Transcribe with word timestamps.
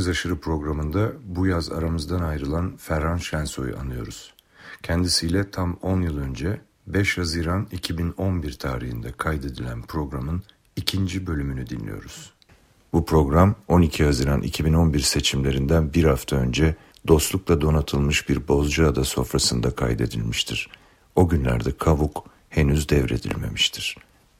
Deniz 0.00 0.08
Aşırı 0.08 0.40
programında 0.40 1.12
bu 1.24 1.46
yaz 1.46 1.72
aramızdan 1.72 2.20
ayrılan 2.20 2.76
Ferhan 2.76 3.16
Şensoy'u 3.16 3.78
anıyoruz. 3.78 4.34
Kendisiyle 4.82 5.50
tam 5.50 5.78
10 5.82 6.00
yıl 6.00 6.18
önce 6.18 6.60
5 6.86 7.18
Haziran 7.18 7.68
2011 7.72 8.52
tarihinde 8.52 9.12
kaydedilen 9.12 9.82
programın 9.82 10.42
ikinci 10.76 11.26
bölümünü 11.26 11.68
dinliyoruz. 11.68 12.32
Bu 12.92 13.04
program 13.04 13.54
12 13.68 14.04
Haziran 14.04 14.42
2011 14.42 15.00
seçimlerinden 15.00 15.94
bir 15.94 16.04
hafta 16.04 16.36
önce 16.36 16.74
dostlukla 17.08 17.60
donatılmış 17.60 18.28
bir 18.28 18.48
Bozcaada 18.48 19.04
sofrasında 19.04 19.70
kaydedilmiştir. 19.70 20.68
O 21.16 21.28
günlerde 21.28 21.76
kavuk 21.76 22.24
henüz 22.48 22.88
devredilmemiştir. 22.88 23.96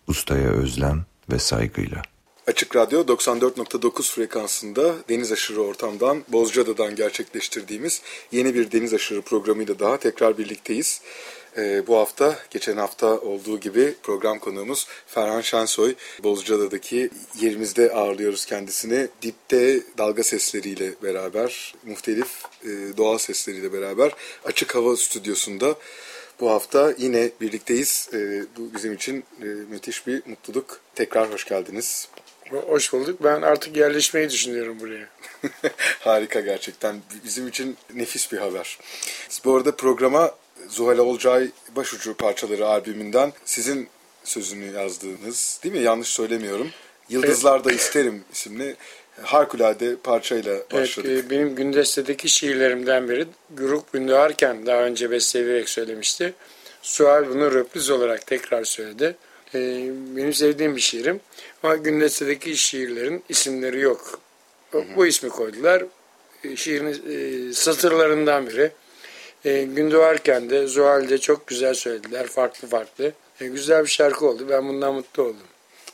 Ustaya 0.06 0.48
özlem 0.48 1.04
ve 1.32 1.38
saygıyla. 1.38 2.02
Açık 2.50 2.76
Radyo 2.76 3.00
94.9 3.00 4.14
frekansında 4.14 4.94
deniz 5.08 5.32
aşırı 5.32 5.62
ortamdan 5.62 6.24
Bozcaada'dan 6.28 6.96
gerçekleştirdiğimiz 6.96 8.02
yeni 8.32 8.54
bir 8.54 8.72
deniz 8.72 8.94
aşırı 8.94 9.22
programıyla 9.22 9.78
daha 9.78 9.96
tekrar 9.96 10.38
birlikteyiz. 10.38 11.00
Ee, 11.56 11.86
bu 11.86 11.96
hafta 11.96 12.38
geçen 12.50 12.76
hafta 12.76 13.06
olduğu 13.20 13.60
gibi 13.60 13.94
program 14.02 14.38
konuğumuz 14.38 14.86
Ferhan 15.06 15.40
Şensoy. 15.40 15.94
Bozcaada'daki 16.22 17.10
yerimizde 17.40 17.92
ağırlıyoruz 17.92 18.46
kendisini. 18.46 19.08
Dipte 19.22 19.80
dalga 19.98 20.22
sesleriyle 20.22 20.92
beraber, 21.02 21.74
muhtelif 21.84 22.44
e, 22.64 22.68
doğal 22.96 23.18
sesleriyle 23.18 23.72
beraber 23.72 24.12
açık 24.44 24.74
hava 24.74 24.96
stüdyosunda 24.96 25.74
bu 26.40 26.50
hafta 26.50 26.94
yine 26.98 27.30
birlikteyiz. 27.40 28.08
E, 28.12 28.44
bu 28.56 28.74
bizim 28.74 28.92
için 28.92 29.24
e, 29.42 29.44
müthiş 29.44 30.06
bir 30.06 30.22
mutluluk. 30.26 30.80
Tekrar 30.94 31.32
hoş 31.32 31.44
geldiniz. 31.44 32.08
Hoş 32.50 32.92
bulduk. 32.92 33.24
Ben 33.24 33.42
artık 33.42 33.76
yerleşmeyi 33.76 34.30
düşünüyorum 34.30 34.80
buraya. 34.80 35.08
Harika 36.00 36.40
gerçekten. 36.40 36.96
Bizim 37.24 37.48
için 37.48 37.76
nefis 37.94 38.32
bir 38.32 38.38
haber. 38.38 38.78
Bu 39.44 39.56
arada 39.56 39.76
programa 39.76 40.34
Zuhal 40.68 40.98
Olcay 40.98 41.50
Başucu 41.76 42.14
Parçaları 42.14 42.66
albümünden 42.66 43.32
sizin 43.44 43.88
sözünü 44.24 44.72
yazdığınız 44.72 45.60
değil 45.64 45.74
mi? 45.74 45.80
Yanlış 45.80 46.08
söylemiyorum. 46.08 46.70
Yıldızlarda 47.08 47.70
evet. 47.70 47.80
İsterim 47.80 48.24
isimli 48.32 48.76
harikulade 49.22 49.96
parçayla 49.96 50.56
başladık. 50.72 51.10
Evet, 51.14 51.30
benim 51.30 51.54
Gündeste'deki 51.54 52.28
şiirlerimden 52.28 53.08
biri. 53.08 53.26
Grup 53.50 53.92
Gündoğarken 53.92 54.66
daha 54.66 54.82
önce 54.82 55.10
besteleyerek 55.10 55.68
söylemişti. 55.68 56.34
Sual 56.82 57.28
bunu 57.28 57.54
röpliz 57.54 57.90
olarak 57.90 58.26
tekrar 58.26 58.64
söyledi. 58.64 59.16
Benim 60.16 60.34
sevdiğim 60.34 60.76
bir 60.76 60.80
şiirim. 60.80 61.20
Ama 61.62 61.76
Gündeste'deki 61.76 62.56
şiirlerin 62.56 63.24
isimleri 63.28 63.80
yok. 63.80 64.20
Hı 64.70 64.78
hı. 64.78 64.84
Bu 64.96 65.06
ismi 65.06 65.28
koydular. 65.28 65.84
Şiirin 66.56 67.52
satırlarından 67.52 68.46
biri. 68.46 68.72
E, 69.44 69.62
gün 69.62 69.90
doğarken 69.90 70.50
de 70.50 70.66
Zuhal'de 70.66 71.18
çok 71.18 71.46
güzel 71.46 71.74
söylediler. 71.74 72.26
Farklı 72.26 72.68
farklı. 72.68 73.12
E, 73.40 73.46
güzel 73.46 73.82
bir 73.82 73.90
şarkı 73.90 74.26
oldu. 74.26 74.46
Ben 74.48 74.68
bundan 74.68 74.94
mutlu 74.94 75.22
oldum. 75.22 75.46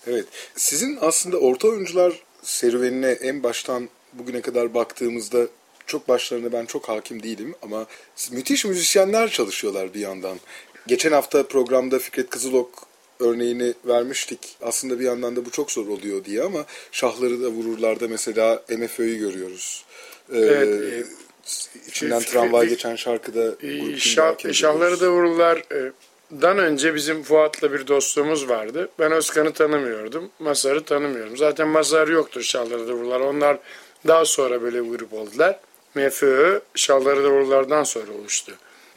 Evet. 0.06 0.24
Sizin 0.56 0.98
aslında 1.00 1.36
orta 1.36 1.68
oyuncular 1.68 2.22
serüvenine 2.42 3.10
en 3.10 3.42
baştan 3.42 3.88
bugüne 4.12 4.40
kadar 4.40 4.74
baktığımızda 4.74 5.46
çok 5.86 6.08
başlarına 6.08 6.52
ben 6.52 6.66
çok 6.66 6.88
hakim 6.88 7.22
değilim 7.22 7.54
ama 7.62 7.86
müthiş 8.30 8.64
müzisyenler 8.64 9.30
çalışıyorlar 9.30 9.94
bir 9.94 10.00
yandan. 10.00 10.38
Geçen 10.86 11.12
hafta 11.12 11.48
programda 11.48 11.98
Fikret 11.98 12.30
Kızılok 12.30 12.85
örneğini 13.20 13.74
vermiştik. 13.84 14.56
Aslında 14.62 15.00
bir 15.00 15.04
yandan 15.04 15.36
da 15.36 15.44
bu 15.44 15.50
çok 15.50 15.70
zor 15.70 15.86
oluyor 15.86 16.24
diye 16.24 16.42
ama 16.42 16.64
şahları 16.92 17.42
da 17.42 17.48
vururlarda 17.48 18.08
mesela 18.08 18.62
MFÖ'yü 18.78 19.18
görüyoruz. 19.18 19.84
Ee, 20.32 20.38
evet, 20.38 21.06
içinden 21.88 22.18
Fikri, 22.18 22.32
tramvay 22.32 22.68
geçen 22.68 22.96
şarkıda 22.96 23.54
şah, 23.98 24.52
şahları 24.52 25.00
da 25.00 25.10
vururlar. 25.10 25.62
Dan 26.30 26.58
önce 26.58 26.94
bizim 26.94 27.22
Fuat'la 27.22 27.72
bir 27.72 27.86
dostluğumuz 27.86 28.48
vardı. 28.48 28.88
Ben 28.98 29.12
Özkan'ı 29.12 29.52
tanımıyordum. 29.52 30.30
Masar'ı 30.38 30.84
tanımıyorum. 30.84 31.36
Zaten 31.36 31.68
Masar 31.68 32.08
yoktur 32.08 32.42
Şahları 32.42 32.88
da 32.88 32.92
vururlar. 32.92 33.20
Onlar 33.20 33.58
daha 34.06 34.24
sonra 34.24 34.62
böyle 34.62 34.84
bir 34.84 34.88
grup 34.88 35.12
oldular. 35.12 35.60
MFÖ 35.94 36.60
Şahları 36.74 37.24
da 37.24 37.30
vururlardan 37.30 37.84
sonra 37.84 38.12
oluştu. 38.12 38.52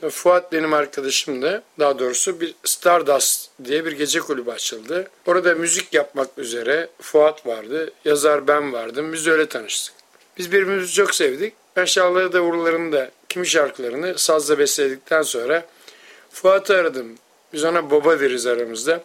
Fuat 0.09 0.51
benim 0.51 0.73
arkadaşım 0.73 1.41
da 1.41 1.63
daha 1.79 1.99
doğrusu 1.99 2.41
bir 2.41 2.55
Stardust 2.63 3.49
diye 3.63 3.85
bir 3.85 3.91
gece 3.91 4.19
kulübü 4.19 4.51
açıldı. 4.51 5.07
Orada 5.25 5.55
müzik 5.55 5.93
yapmak 5.93 6.29
üzere 6.37 6.89
Fuat 7.01 7.45
vardı, 7.45 7.91
yazar 8.05 8.47
ben 8.47 8.73
vardım. 8.73 9.13
Biz 9.13 9.27
öyle 9.27 9.45
tanıştık. 9.45 9.93
Biz 10.37 10.51
birbirimizi 10.51 10.93
çok 10.93 11.15
sevdik. 11.15 11.53
Ben 11.75 11.85
Şahları 11.85 12.33
Davulları'nın 12.33 12.91
da 12.91 13.11
kimi 13.29 13.47
şarkılarını 13.47 14.17
sazla 14.17 14.59
besledikten 14.59 15.21
sonra 15.21 15.65
Fuat'ı 16.31 16.75
aradım. 16.75 17.15
Biz 17.53 17.63
ona 17.63 17.91
baba 17.91 18.19
deriz 18.19 18.47
aramızda. 18.47 19.03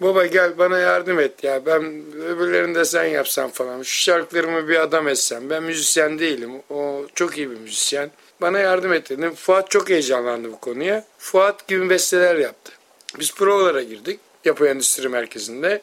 Baba 0.00 0.26
gel 0.26 0.58
bana 0.58 0.78
yardım 0.78 1.20
et 1.20 1.44
ya 1.44 1.66
ben 1.66 1.82
öbürlerini 2.22 2.74
de 2.74 2.84
sen 2.84 3.04
yapsan 3.04 3.50
falan. 3.50 3.82
Şu 3.82 4.02
şarkılarımı 4.02 4.68
bir 4.68 4.82
adam 4.82 5.08
etsem. 5.08 5.50
Ben 5.50 5.62
müzisyen 5.62 6.18
değilim. 6.18 6.50
O 6.70 7.06
çok 7.14 7.38
iyi 7.38 7.50
bir 7.50 7.56
müzisyen. 7.56 8.10
Bana 8.40 8.58
yardım 8.58 8.92
et 8.92 9.10
dedim. 9.10 9.34
Fuat 9.34 9.70
çok 9.70 9.90
heyecanlandı 9.90 10.52
bu 10.52 10.60
konuya. 10.60 11.04
Fuat 11.18 11.68
gibi 11.68 11.90
besteler 11.90 12.36
yaptı. 12.36 12.72
Biz 13.18 13.34
provalara 13.34 13.82
girdik. 13.82 14.20
Yapı 14.44 14.66
Endüstri 14.66 15.08
Merkezi'nde. 15.08 15.82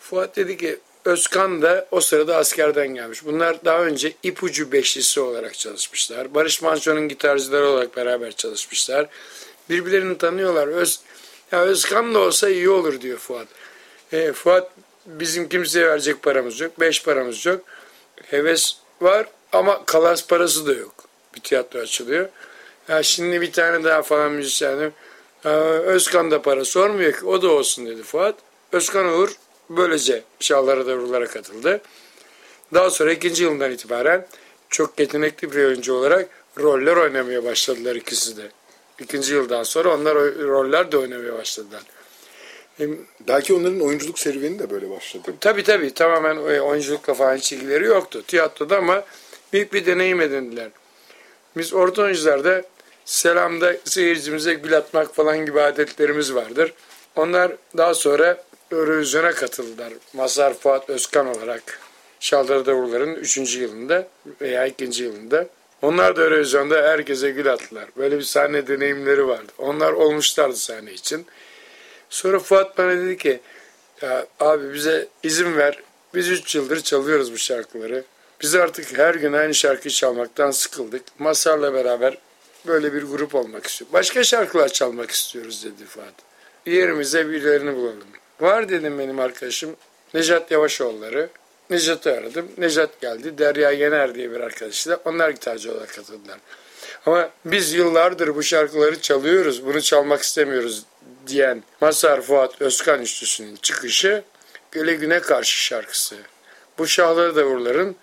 Fuat 0.00 0.36
dedi 0.36 0.56
ki 0.56 0.78
Özkan 1.06 1.62
da 1.62 1.86
o 1.90 2.00
sırada 2.00 2.36
askerden 2.36 2.88
gelmiş. 2.88 3.24
Bunlar 3.24 3.64
daha 3.64 3.82
önce 3.82 4.12
ipucu 4.22 4.72
beşlisi 4.72 5.20
olarak 5.20 5.58
çalışmışlar. 5.58 6.34
Barış 6.34 6.62
Manço'nun 6.62 7.08
gitarcıları 7.08 7.68
olarak 7.68 7.96
beraber 7.96 8.32
çalışmışlar. 8.32 9.06
Birbirlerini 9.70 10.18
tanıyorlar. 10.18 10.68
Öz, 10.68 11.00
ya 11.52 11.60
Özkan 11.60 12.14
da 12.14 12.18
olsa 12.18 12.48
iyi 12.48 12.70
olur 12.70 13.00
diyor 13.00 13.18
Fuat. 13.18 13.46
E, 14.12 14.32
Fuat 14.32 14.70
bizim 15.06 15.48
kimseye 15.48 15.86
verecek 15.86 16.22
paramız 16.22 16.60
yok. 16.60 16.80
Beş 16.80 17.02
paramız 17.02 17.46
yok. 17.46 17.60
Heves 18.22 18.76
var 19.00 19.26
ama 19.52 19.84
kalas 19.84 20.26
parası 20.26 20.66
da 20.66 20.72
yok. 20.72 21.05
Bir 21.36 21.40
tiyatro 21.40 21.78
açılıyor. 21.78 22.28
Ya 22.88 23.02
şimdi 23.02 23.40
bir 23.40 23.52
tane 23.52 23.84
daha 23.84 24.02
falan 24.02 24.32
müzisyenim. 24.32 24.92
Özkan 25.84 26.30
da 26.30 26.42
para 26.42 26.64
sormuyor 26.64 27.12
ki 27.12 27.26
o 27.26 27.42
da 27.42 27.50
olsun 27.50 27.86
dedi 27.86 28.02
Fuat. 28.02 28.34
Özkan 28.72 29.06
Uğur 29.06 29.36
Böylece 29.70 30.22
şahlara 30.40 30.86
devrulara 30.86 31.26
katıldı. 31.26 31.80
Daha 32.74 32.90
sonra 32.90 33.12
ikinci 33.12 33.42
yılından 33.42 33.72
itibaren 33.72 34.26
çok 34.68 35.00
yetenekli 35.00 35.52
bir 35.52 35.64
oyuncu 35.64 35.94
olarak 35.94 36.28
roller 36.58 36.96
oynamaya 36.96 37.44
başladılar 37.44 37.96
ikisi 37.96 38.36
de. 38.36 38.48
İkinci 38.98 39.34
yıldan 39.34 39.62
sonra 39.62 39.94
onlar 39.94 40.14
roller 40.34 40.92
de 40.92 40.98
oynamaya 40.98 41.34
başladılar. 41.34 41.82
Belki 43.28 43.54
onların 43.54 43.80
oyunculuk 43.80 44.18
serüveni 44.18 44.58
de 44.58 44.70
böyle 44.70 44.90
başladı. 44.90 45.34
Tabii 45.40 45.62
tabii 45.62 45.94
tamamen 45.94 46.36
oyunculukla 46.36 47.14
falan 47.14 47.36
hiç 47.36 47.52
ilgileri 47.52 47.84
yoktu 47.84 48.22
tiyatroda 48.26 48.76
ama 48.76 49.04
büyük 49.52 49.72
bir 49.72 49.86
deneyim 49.86 50.20
edindiler. 50.20 50.68
Biz 51.56 51.74
orta 51.74 52.02
oyuncularda 52.02 52.62
selamda 53.04 53.76
seyircimize 53.84 54.54
gül 54.54 54.76
atmak 54.76 55.14
falan 55.14 55.46
gibi 55.46 55.60
adetlerimiz 55.60 56.34
vardır. 56.34 56.72
Onlar 57.16 57.52
daha 57.76 57.94
sonra 57.94 58.44
Eurovizyon'a 58.70 59.32
katıldılar. 59.32 59.92
Mazhar 60.12 60.54
Fuat 60.54 60.90
Özkan 60.90 61.36
olarak 61.36 61.80
Şaldır 62.20 62.66
Davullar'ın 62.66 63.14
3. 63.14 63.56
yılında 63.56 64.08
veya 64.40 64.66
2. 64.66 65.02
yılında. 65.02 65.46
Onlar 65.82 66.16
da 66.16 66.24
Eurovizyon'da 66.24 66.82
herkese 66.82 67.30
gül 67.30 67.52
attılar. 67.52 67.84
Böyle 67.96 68.18
bir 68.18 68.22
sahne 68.22 68.66
deneyimleri 68.66 69.28
vardı. 69.28 69.52
Onlar 69.58 69.92
olmuşlardı 69.92 70.56
sahne 70.56 70.92
için. 70.92 71.26
Sonra 72.10 72.38
Fuat 72.38 72.78
bana 72.78 72.90
dedi 72.90 73.16
ki 73.16 73.40
ya 74.02 74.26
abi 74.40 74.74
bize 74.74 75.08
izin 75.22 75.56
ver. 75.56 75.82
Biz 76.14 76.28
3 76.28 76.54
yıldır 76.54 76.80
çalıyoruz 76.80 77.32
bu 77.32 77.38
şarkıları. 77.38 78.04
Biz 78.40 78.54
artık 78.54 78.98
her 78.98 79.14
gün 79.14 79.32
aynı 79.32 79.54
şarkıyı 79.54 79.92
çalmaktan 79.92 80.50
sıkıldık. 80.50 81.02
Masar'la 81.18 81.74
beraber 81.74 82.18
böyle 82.66 82.94
bir 82.94 83.02
grup 83.02 83.34
olmak 83.34 83.66
istiyor. 83.66 83.92
Başka 83.92 84.24
şarkılar 84.24 84.68
çalmak 84.68 85.10
istiyoruz 85.10 85.64
dedi 85.64 85.84
Fuat. 85.84 86.14
Yerimize 86.66 87.28
birilerini 87.28 87.76
bulalım. 87.76 88.06
Var 88.40 88.68
dedim 88.68 88.98
benim 88.98 89.20
arkadaşım 89.20 89.76
Necat 90.14 90.50
Yavaşoğulları. 90.50 91.28
Necat'ı 91.70 92.12
aradım. 92.12 92.50
Necat 92.58 93.00
geldi. 93.00 93.38
Derya 93.38 93.70
Yener 93.70 94.14
diye 94.14 94.30
bir 94.30 94.40
arkadaşıyla. 94.40 95.00
Onlar 95.04 95.30
gitarcı 95.30 95.72
olarak 95.72 95.94
katıldılar. 95.94 96.38
Ama 97.06 97.30
biz 97.44 97.72
yıllardır 97.72 98.34
bu 98.34 98.42
şarkıları 98.42 99.00
çalıyoruz. 99.00 99.66
Bunu 99.66 99.82
çalmak 99.82 100.22
istemiyoruz 100.22 100.84
diyen 101.26 101.62
Masar 101.80 102.20
Fuat 102.20 102.62
Özkan 102.62 103.02
üçlüsünün 103.02 103.56
çıkışı 103.56 104.24
Göle 104.72 104.94
Güne 104.94 105.20
Karşı 105.20 105.64
şarkısı. 105.64 106.16
Bu 106.78 106.86
Şahları 106.86 107.36
Davurların 107.36 107.96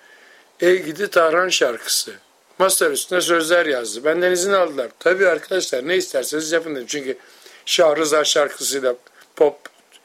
Ey 0.62 0.84
Gidi 0.84 1.08
Tahran 1.10 1.50
şarkısı. 1.50 2.12
Masar 2.60 2.92
üstüne 2.92 3.22
sözler 3.22 3.66
yazdı. 3.66 4.04
Benden 4.06 4.32
izin 4.32 4.54
aldılar. 4.54 4.88
Tabii 5.00 5.28
arkadaşlar 5.28 5.88
ne 5.88 5.96
isterseniz 5.98 6.52
yapın 6.52 6.76
dedim. 6.76 6.88
Çünkü 6.88 7.18
Şah 7.66 7.96
Rıza 7.98 8.24
şarkısıyla 8.24 8.96
pop 9.36 9.56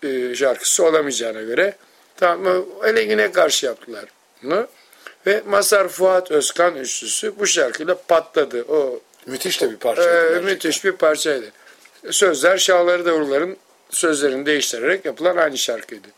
e, 0.03 0.35
şarkısı 0.35 0.85
olamayacağına 0.87 1.41
göre 1.43 1.77
tamam 2.17 2.65
ele 2.85 3.05
güne 3.05 3.33
karşı 3.33 3.67
yaptılar 3.67 4.05
bunu. 4.43 4.67
Ve 5.27 5.43
Masar 5.47 5.89
Fuat 5.89 6.31
Özkan 6.31 6.77
üçlüsü 6.77 7.39
bu 7.39 7.47
şarkıyla 7.47 7.99
patladı. 8.09 8.65
O 8.69 9.00
Müthiş 9.27 9.61
de 9.62 9.71
bir 9.71 9.77
parça. 9.77 10.27
e, 10.27 10.41
müthiş 10.41 10.85
bir 10.85 10.93
parçaydı. 10.93 11.47
Sözler 12.11 12.59
Şahları 12.59 13.06
Davulların 13.06 13.56
sözlerini 13.91 14.47
değiştirerek 14.47 15.05
yapılan 15.05 15.37
aynı 15.37 15.59
şarkıydı. 15.59 16.09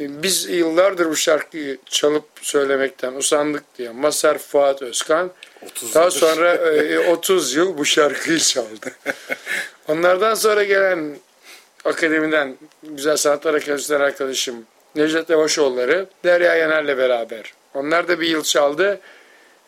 E, 0.00 0.22
Biz 0.22 0.48
yıllardır 0.48 1.06
bu 1.10 1.16
şarkıyı 1.16 1.78
çalıp 1.86 2.24
söylemekten 2.42 3.12
usandık 3.14 3.64
diye 3.78 3.90
Masar 3.90 4.38
Fuat 4.38 4.82
Özkan 4.82 5.30
30 5.66 5.94
daha 5.94 6.04
yıldır. 6.04 6.16
sonra 6.18 6.54
e, 6.54 6.98
30 6.98 7.54
yıl 7.54 7.78
bu 7.78 7.84
şarkıyı 7.84 8.38
çaldı. 8.38 8.92
Onlardan 9.88 10.34
sonra 10.34 10.64
gelen 10.64 11.16
akademiden 11.84 12.56
Güzel 12.82 13.16
Sanatlar 13.16 13.54
Akademisi'nden 13.54 14.00
arkadaşım 14.00 14.54
Necdet 14.96 15.30
Yavaşoğulları 15.30 16.06
Derya 16.24 16.54
Yener'le 16.54 16.98
beraber. 16.98 17.52
Onlar 17.74 18.08
da 18.08 18.20
bir 18.20 18.28
yıl 18.28 18.42
çaldı. 18.42 19.00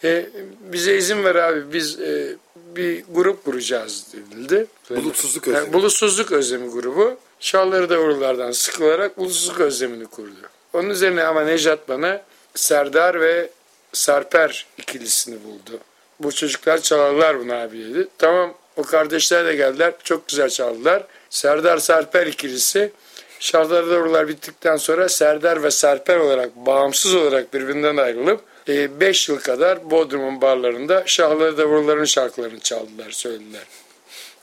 E, 0.04 0.26
bize 0.60 0.96
izin 0.96 1.24
ver 1.24 1.34
abi 1.34 1.72
biz 1.72 2.00
e, 2.00 2.36
bir 2.76 3.04
grup 3.10 3.44
kuracağız 3.44 4.06
denildi. 4.12 4.66
Bulutsuzluk 4.90 5.46
Yani 5.46 5.56
özlemi. 5.56 5.72
bulutsuzluk 5.72 6.32
özlemi 6.32 6.70
grubu 6.70 7.16
Şalları 7.46 7.90
Davullardan 7.90 8.50
sıkılarak 8.50 9.18
bulutsuzluk 9.18 9.60
özlemini 9.60 10.06
kurdu. 10.06 10.34
Onun 10.72 10.90
üzerine 10.90 11.24
ama 11.24 11.44
Nejat 11.44 11.88
bana 11.88 12.22
Serdar 12.54 13.20
ve 13.20 13.50
Sarper 13.92 14.66
ikilisini 14.78 15.44
buldu. 15.44 15.78
Bu 16.20 16.32
çocuklar 16.32 16.82
çalarlar 16.82 17.40
bunu 17.40 17.54
abi 17.54 17.78
dedi. 17.78 18.08
Tamam 18.18 18.54
o 18.76 18.82
kardeşler 18.82 19.46
de 19.46 19.56
geldiler. 19.56 19.94
Çok 20.04 20.28
güzel 20.28 20.48
çaldılar. 20.48 21.04
Serdar 21.30 21.78
Sarper 21.78 22.26
ikilisi 22.26 22.92
Şalları 23.40 23.90
Davullar 23.90 24.28
bittikten 24.28 24.76
sonra 24.76 25.08
Serdar 25.08 25.62
ve 25.62 25.70
Sarper 25.70 26.16
olarak 26.16 26.56
bağımsız 26.56 27.14
olarak 27.14 27.54
birbirinden 27.54 27.96
ayrılıp 27.96 28.40
5 28.68 29.28
yıl 29.28 29.38
kadar 29.38 29.90
Bodrum'un 29.90 30.40
barlarında 30.40 31.02
Şahları 31.06 31.58
Davulların 31.58 32.04
şarkılarını 32.04 32.60
çaldılar, 32.60 33.10
söylediler. 33.10 33.64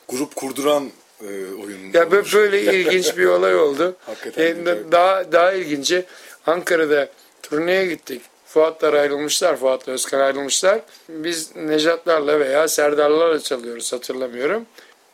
Grup 0.07 0.35
kurduran 0.35 0.91
e, 1.21 1.25
oyun. 1.63 1.80
Ya 1.94 2.04
bö- 2.04 2.33
böyle 2.33 2.62
ilginç 2.62 3.18
bir 3.18 3.25
olay 3.25 3.56
oldu. 3.56 3.95
Hakikaten 4.06 4.56
ilginç. 4.56 4.92
daha 4.92 5.31
daha 5.31 5.51
ilginci 5.54 6.06
Ankara'da 6.45 7.10
turneye 7.44 7.86
gittik. 7.86 8.21
Fuatlar 8.45 8.94
ayrılmışlar, 8.94 9.56
Fuat'la 9.56 9.94
Özkan 9.94 10.19
ayrılmışlar. 10.19 10.80
Biz 11.10 11.56
Necatlarla 11.56 12.39
veya 12.39 12.68
Serdarlarla 12.68 13.39
çalıyoruz 13.39 13.94
hatırlamıyorum. 13.94 14.65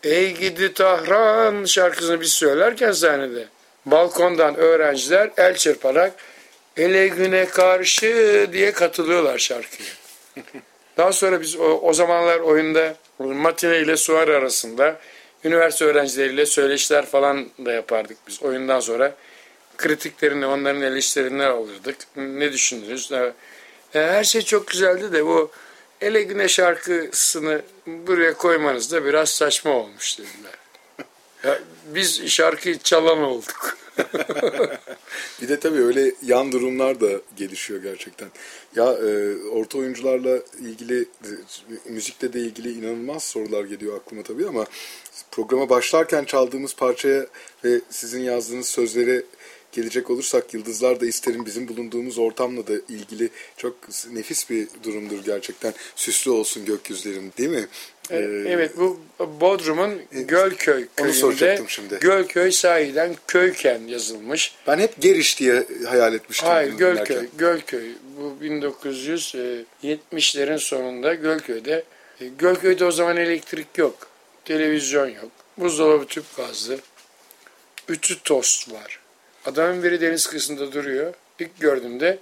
Ey 0.03 0.33
gidi 0.33 0.73
Tahran 0.73 1.65
şarkısını 1.65 2.21
biz 2.21 2.31
söylerken 2.31 2.91
sahnede 2.91 3.45
balkondan 3.85 4.55
öğrenciler 4.55 5.31
el 5.37 5.55
çırparak 5.55 6.13
ele 6.77 7.07
güne 7.07 7.45
karşı 7.45 8.47
diye 8.53 8.71
katılıyorlar 8.71 9.37
şarkıya. 9.37 9.89
Daha 10.97 11.11
sonra 11.13 11.41
biz 11.41 11.55
o, 11.55 11.63
o 11.63 11.93
zamanlar 11.93 12.39
oyunda 12.39 12.95
matine 13.19 13.79
ile 13.79 13.97
suar 13.97 14.27
arasında 14.27 14.99
üniversite 15.43 15.85
öğrencileriyle 15.85 16.45
söyleşiler 16.45 17.05
falan 17.05 17.47
da 17.65 17.71
yapardık 17.71 18.17
biz 18.27 18.43
oyundan 18.43 18.79
sonra. 18.79 19.15
Kritiklerini, 19.77 20.45
onların 20.45 20.81
eleştirilerini 20.81 21.45
alırdık. 21.45 21.97
Ne 22.15 22.53
düşündünüz? 22.53 23.11
E, 23.11 23.33
Her 23.93 24.23
şey 24.23 24.41
çok 24.41 24.67
güzeldi 24.67 25.11
de 25.11 25.25
bu 25.25 25.51
Ele 26.01 26.21
Güne 26.21 26.47
şarkısını 26.47 27.61
buraya 27.87 28.33
koymanız 28.33 28.91
da 28.91 29.05
biraz 29.05 29.29
saçma 29.29 29.71
olmuş 29.71 30.19
dediler. 30.19 30.48
Biz 31.85 32.27
şarkıyı 32.27 32.79
çalan 32.79 33.23
olduk. 33.23 33.77
Bir 35.41 35.49
de 35.49 35.59
tabii 35.59 35.79
öyle 35.79 36.11
yan 36.25 36.51
durumlar 36.51 37.01
da 37.01 37.07
gelişiyor 37.37 37.83
gerçekten. 37.83 38.29
Ya 38.75 38.85
e, 38.85 39.35
orta 39.43 39.77
oyuncularla 39.77 40.39
ilgili, 40.59 41.05
müzikle 41.85 42.33
de 42.33 42.39
ilgili 42.39 42.71
inanılmaz 42.71 43.23
sorular 43.23 43.63
geliyor 43.63 43.95
aklıma 43.97 44.23
tabii 44.23 44.47
ama 44.47 44.65
programa 45.31 45.69
başlarken 45.69 46.23
çaldığımız 46.23 46.75
parçaya 46.75 47.27
ve 47.63 47.81
sizin 47.89 48.21
yazdığınız 48.21 48.67
sözlere 48.67 49.23
gelecek 49.71 50.09
olursak 50.09 50.53
Yıldızlar 50.53 51.01
da 51.01 51.05
isterim 51.05 51.45
bizim 51.45 51.67
bulunduğumuz 51.67 52.17
ortamla 52.17 52.67
da 52.67 52.73
ilgili 52.89 53.29
çok 53.57 53.75
nefis 54.11 54.49
bir 54.49 54.67
durumdur 54.83 55.23
gerçekten. 55.25 55.73
Süslü 55.95 56.31
olsun 56.31 56.65
gökyüzlerim 56.65 57.31
değil 57.37 57.49
mi? 57.49 57.67
Ee, 58.11 58.17
Evet 58.47 58.77
bu 58.77 58.99
Bodrum'un 59.19 60.01
Gölköy 60.11 60.81
Onu 60.81 60.87
köyünde 60.95 61.13
soracaktım 61.17 61.69
şimdi. 61.69 61.99
Gölköy 61.99 62.51
sahiden 62.51 63.15
köyken 63.27 63.81
yazılmış. 63.87 64.55
Ben 64.67 64.79
hep 64.79 65.01
Geriş 65.01 65.39
diye 65.39 65.63
hayal 65.87 66.13
etmiştim. 66.13 66.47
Hayır 66.49 66.73
Gölköy, 66.73 67.05
dinlerken. 67.05 67.27
Gölköy. 67.37 67.91
Bu 68.17 68.37
1970'lerin 68.45 70.57
sonunda 70.59 71.13
Gölköy'de. 71.13 71.83
e, 72.21 72.27
Gölköy'de 72.27 72.85
o 72.85 72.91
zaman 72.91 73.17
elektrik 73.17 73.77
yok. 73.77 74.07
Televizyon 74.45 75.07
yok. 75.07 75.31
Buzdolabı 75.57 76.05
tüp 76.05 76.35
gazlı. 76.37 76.77
Ütü 77.89 78.19
tost 78.23 78.71
var. 78.71 78.99
Adamın 79.45 79.83
biri 79.83 80.01
deniz 80.01 80.27
kıyısında 80.27 80.71
duruyor. 80.71 81.13
İlk 81.39 81.59
gördüğümde 81.59 82.17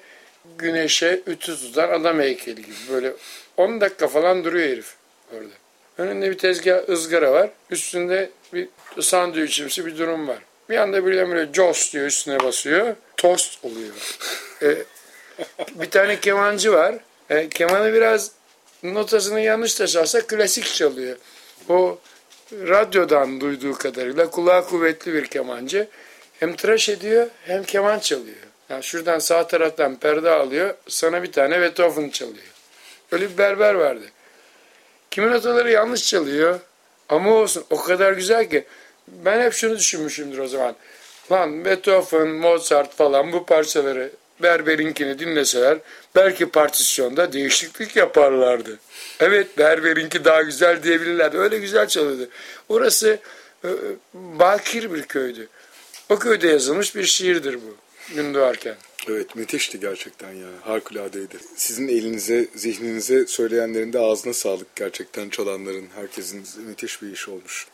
güneşe 0.57 1.21
ütü 1.27 1.57
tutan 1.57 1.89
adam 1.89 2.19
heykeli 2.19 2.61
gibi. 2.61 2.75
Böyle 2.91 3.13
10 3.57 3.81
dakika 3.81 4.07
falan 4.07 4.43
duruyor 4.43 4.69
herif 4.69 4.93
orada. 5.33 5.53
Önünde 5.97 6.31
bir 6.31 6.37
tezgah 6.37 6.89
ızgara 6.89 7.31
var. 7.31 7.49
Üstünde 7.69 8.29
bir 8.53 8.67
sandviçimsi 9.01 9.85
bir 9.85 9.97
durum 9.97 10.27
var. 10.27 10.37
Bir 10.69 10.77
anda 10.77 11.05
birden 11.05 11.31
böyle 11.31 11.53
jos 11.53 11.93
diyor 11.93 12.05
üstüne 12.05 12.39
basıyor. 12.39 12.95
Tost 13.17 13.65
oluyor. 13.65 13.93
E, 14.61 14.77
bir 15.75 15.89
tane 15.89 16.19
kemancı 16.19 16.73
var. 16.73 16.95
E, 17.29 17.49
kemanı 17.49 17.93
biraz 17.93 18.31
notasını 18.83 19.39
yanlış 19.39 19.79
da 19.79 19.87
çalsa 19.87 20.27
klasik 20.27 20.65
çalıyor. 20.65 21.17
O 21.69 21.99
radyodan 22.51 23.41
duyduğu 23.41 23.73
kadarıyla 23.73 24.29
kulağı 24.29 24.65
kuvvetli 24.65 25.13
bir 25.13 25.25
kemancı. 25.25 25.87
Hem 26.39 26.55
tıraş 26.55 26.89
ediyor 26.89 27.27
hem 27.45 27.63
keman 27.63 27.99
çalıyor. 27.99 28.37
Yani 28.69 28.83
şuradan 28.83 29.19
sağ 29.19 29.47
taraftan 29.47 29.95
perde 29.95 30.29
alıyor. 30.29 30.73
Sana 30.87 31.23
bir 31.23 31.31
tane 31.31 31.61
Beethoven 31.61 32.09
çalıyor. 32.09 32.53
Öyle 33.11 33.29
bir 33.29 33.37
berber 33.37 33.73
vardı. 33.73 34.05
Kimin 35.11 35.31
notaları 35.31 35.71
yanlış 35.71 36.07
çalıyor. 36.07 36.59
Ama 37.09 37.33
olsun 37.33 37.63
o 37.69 37.83
kadar 37.83 38.13
güzel 38.13 38.49
ki. 38.49 38.65
Ben 39.07 39.41
hep 39.41 39.53
şunu 39.53 39.77
düşünmüşümdür 39.77 40.37
o 40.37 40.47
zaman. 40.47 40.75
Lan 41.31 41.65
Beethoven, 41.65 42.27
Mozart 42.27 42.95
falan 42.95 43.33
bu 43.33 43.45
parçaları 43.45 44.11
Berber'inkini 44.43 45.19
dinleseler 45.19 45.77
belki 46.15 46.49
partisyonda 46.49 47.33
değişiklik 47.33 47.95
yaparlardı. 47.95 48.79
Evet 49.19 49.57
Berber'inki 49.57 50.25
daha 50.25 50.41
güzel 50.41 50.83
diyebilirlerdi. 50.83 51.37
Öyle 51.37 51.57
güzel 51.57 51.87
çalıyordu. 51.87 52.29
Orası 52.69 53.19
e, 53.63 53.69
bakir 54.13 54.93
bir 54.93 55.03
köydü. 55.03 55.47
O 56.09 56.19
köyde 56.19 56.47
yazılmış 56.47 56.95
bir 56.95 57.03
şiirdir 57.03 57.53
bu. 57.55 57.77
Gün 58.15 58.33
doğarken. 58.33 58.75
Evet 59.09 59.35
müthişti 59.35 59.79
gerçekten 59.79 60.31
ya. 60.31 60.47
Harikulade 60.61 61.19
Sizin 61.55 61.87
elinize, 61.87 62.47
zihninize 62.55 63.27
söyleyenlerin 63.27 63.93
de 63.93 63.99
ağzına 63.99 64.33
sağlık 64.33 64.75
gerçekten 64.75 65.29
çalanların. 65.29 65.87
Herkesin 65.95 66.43
müthiş 66.67 67.01
bir 67.01 67.11
iş 67.11 67.27
olmuş. 67.29 67.67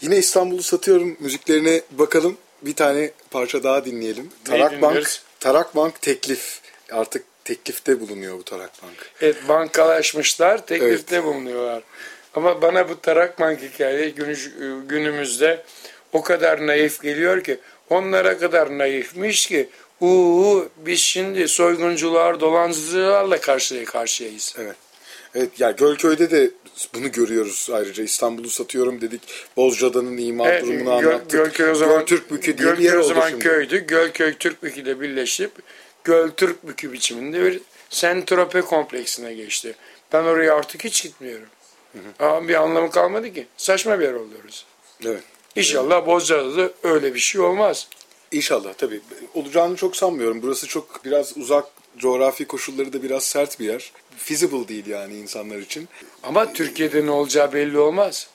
Yine 0.00 0.18
İstanbul'u 0.18 0.62
satıyorum 0.62 1.16
müziklerine 1.20 1.82
bakalım. 1.90 2.36
Bir 2.62 2.74
tane 2.74 3.10
parça 3.30 3.62
daha 3.62 3.84
dinleyelim. 3.84 4.30
Tarak 4.44 4.82
Bank? 4.82 5.06
Tarak 5.40 5.76
Bank 5.76 6.02
teklif. 6.02 6.60
Artık 6.90 7.24
teklifte 7.44 8.00
bulunuyor 8.00 8.38
bu 8.38 8.42
Tarak 8.44 8.82
Bank. 8.82 9.10
Evet 9.20 9.36
bankalaşmışlar, 9.48 10.66
teklifte 10.66 11.24
bulunuyorlar. 11.24 11.82
Ama 12.34 12.62
bana 12.62 12.88
bu 12.88 13.00
Tarakmank 13.00 13.60
hikaye 13.62 14.08
günü- 14.08 14.86
günümüzde 14.88 15.64
o 16.12 16.22
kadar 16.22 16.66
naif 16.66 17.02
geliyor 17.02 17.44
ki 17.44 17.58
onlara 17.90 18.38
kadar 18.38 18.78
naifmiş 18.78 19.46
ki 19.46 19.68
uuu 20.00 20.68
biz 20.76 21.00
şimdi 21.00 21.48
soyguncular, 21.48 22.40
dolancılarla 22.40 23.40
karşı 23.40 23.84
karşıyayız. 23.84 24.54
Evet. 24.58 24.76
Evet 25.34 25.60
ya 25.60 25.70
Gölköy'de 25.70 26.30
de 26.30 26.50
bunu 26.94 27.12
görüyoruz 27.12 27.68
ayrıca. 27.72 28.04
İstanbul'u 28.04 28.50
satıyorum 28.50 29.00
dedik. 29.00 29.22
Bozcaada'nın 29.56 30.16
imar 30.16 30.52
Evet, 30.52 30.62
durumunu 30.62 30.84
Göl- 30.84 31.08
anlattık. 31.08 31.30
Gölköy 31.30 31.70
o 31.70 31.74
zaman, 31.74 31.98
Göltürkbükü 31.98 32.58
diye 32.58 32.58
bir 32.58 32.62
Gölköy 32.72 32.84
yer 32.86 32.94
o 32.96 32.98
oldu 32.98 33.08
zaman 33.08 33.28
şimdi. 33.28 33.44
köydü. 33.44 33.86
Gölköy 33.86 34.34
Türkbükü 34.34 34.80
ile 34.80 35.00
birleşip 35.00 35.50
Göl 36.04 36.28
Türk 36.30 36.68
bükü 36.68 36.92
biçiminde 36.92 37.44
bir 37.44 37.60
sentrope 37.90 38.60
kompleksine 38.60 39.34
geçti. 39.34 39.74
Ben 40.12 40.22
oraya 40.24 40.54
artık 40.54 40.84
hiç 40.84 41.02
gitmiyorum. 41.02 41.46
Ama 42.18 42.48
bir 42.48 42.54
anlamı 42.54 42.90
kalmadı 42.90 43.32
ki. 43.34 43.46
Saçma 43.56 43.98
bir 44.00 44.04
yer 44.04 44.12
oluyoruz. 44.12 44.66
Evet. 45.06 45.22
İnşallah 45.56 46.06
Bozcaada'da 46.06 46.56
da 46.56 46.70
öyle 46.82 47.14
bir 47.14 47.18
şey 47.18 47.40
olmaz. 47.40 47.88
İnşallah 48.32 48.74
tabii. 48.74 49.00
Olacağını 49.34 49.76
çok 49.76 49.96
sanmıyorum. 49.96 50.42
Burası 50.42 50.66
çok 50.66 51.04
biraz 51.04 51.36
uzak 51.36 51.66
coğrafi 51.98 52.44
koşulları 52.44 52.92
da 52.92 53.02
biraz 53.02 53.24
sert 53.24 53.60
bir 53.60 53.64
yer. 53.64 53.92
Feasible 54.16 54.68
değil 54.68 54.86
yani 54.86 55.14
insanlar 55.14 55.58
için. 55.58 55.88
Ama 56.22 56.52
Türkiye'de 56.52 57.06
ne 57.06 57.10
olacağı 57.10 57.52
belli 57.52 57.78
olmaz. 57.78 58.28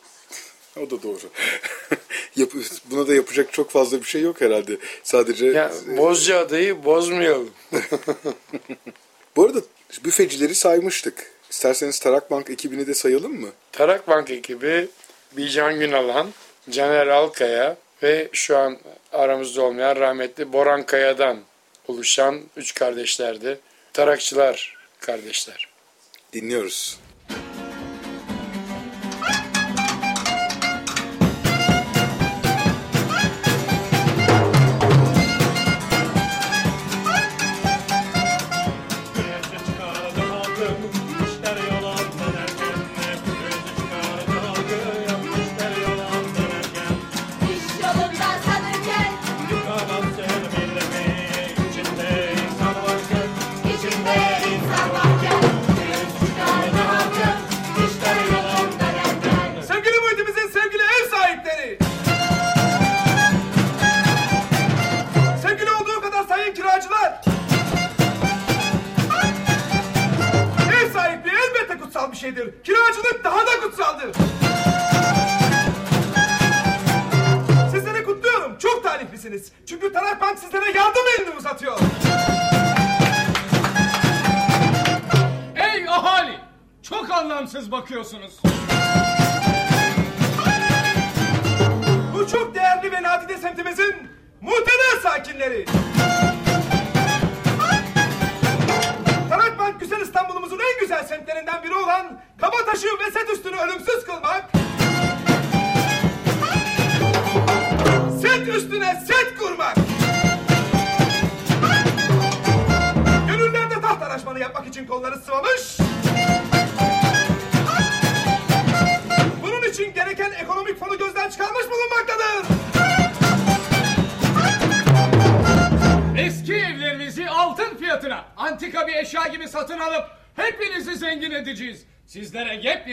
O 0.78 0.90
da 0.90 1.04
doğru. 1.04 1.20
Buna 2.92 3.08
da 3.08 3.16
yapacak 3.16 3.54
çok 3.54 3.72
fazla 3.72 4.00
bir 4.00 4.06
şey 4.06 4.22
yok 4.22 4.42
herhalde. 4.42 4.78
Sadece 5.04 5.46
Ya 5.46 5.72
Bozcaada'yı 5.98 6.86
bozmayalım. 6.86 7.50
bu 9.36 9.46
arada 9.46 9.62
büfecileri 10.06 10.56
saymıştık. 10.56 11.32
İsterseniz 11.50 12.00
Tarak 12.00 12.32
Bank 12.32 12.50
ekibini 12.50 12.88
de 12.88 12.94
sayalım 12.94 13.42
mı? 13.42 13.50
Tarak 13.72 14.08
Bank 14.08 14.30
ekibi 14.30 14.88
Bican 15.38 15.80
Günalan, 15.80 16.28
Caner 16.70 17.08
Alkaya 17.08 17.78
ve 18.04 18.30
şu 18.32 18.58
an 18.58 18.78
aramızda 19.12 19.62
olmayan 19.62 19.96
rahmetli 19.96 20.54
Boran 20.54 20.86
Kaya'dan 20.86 21.40
oluşan 21.88 22.42
üç 22.58 22.74
kardeşlerdi. 22.74 23.60
Tarakçılar 23.94 24.78
kardeşler. 25.00 25.68
Dinliyoruz. 26.34 27.00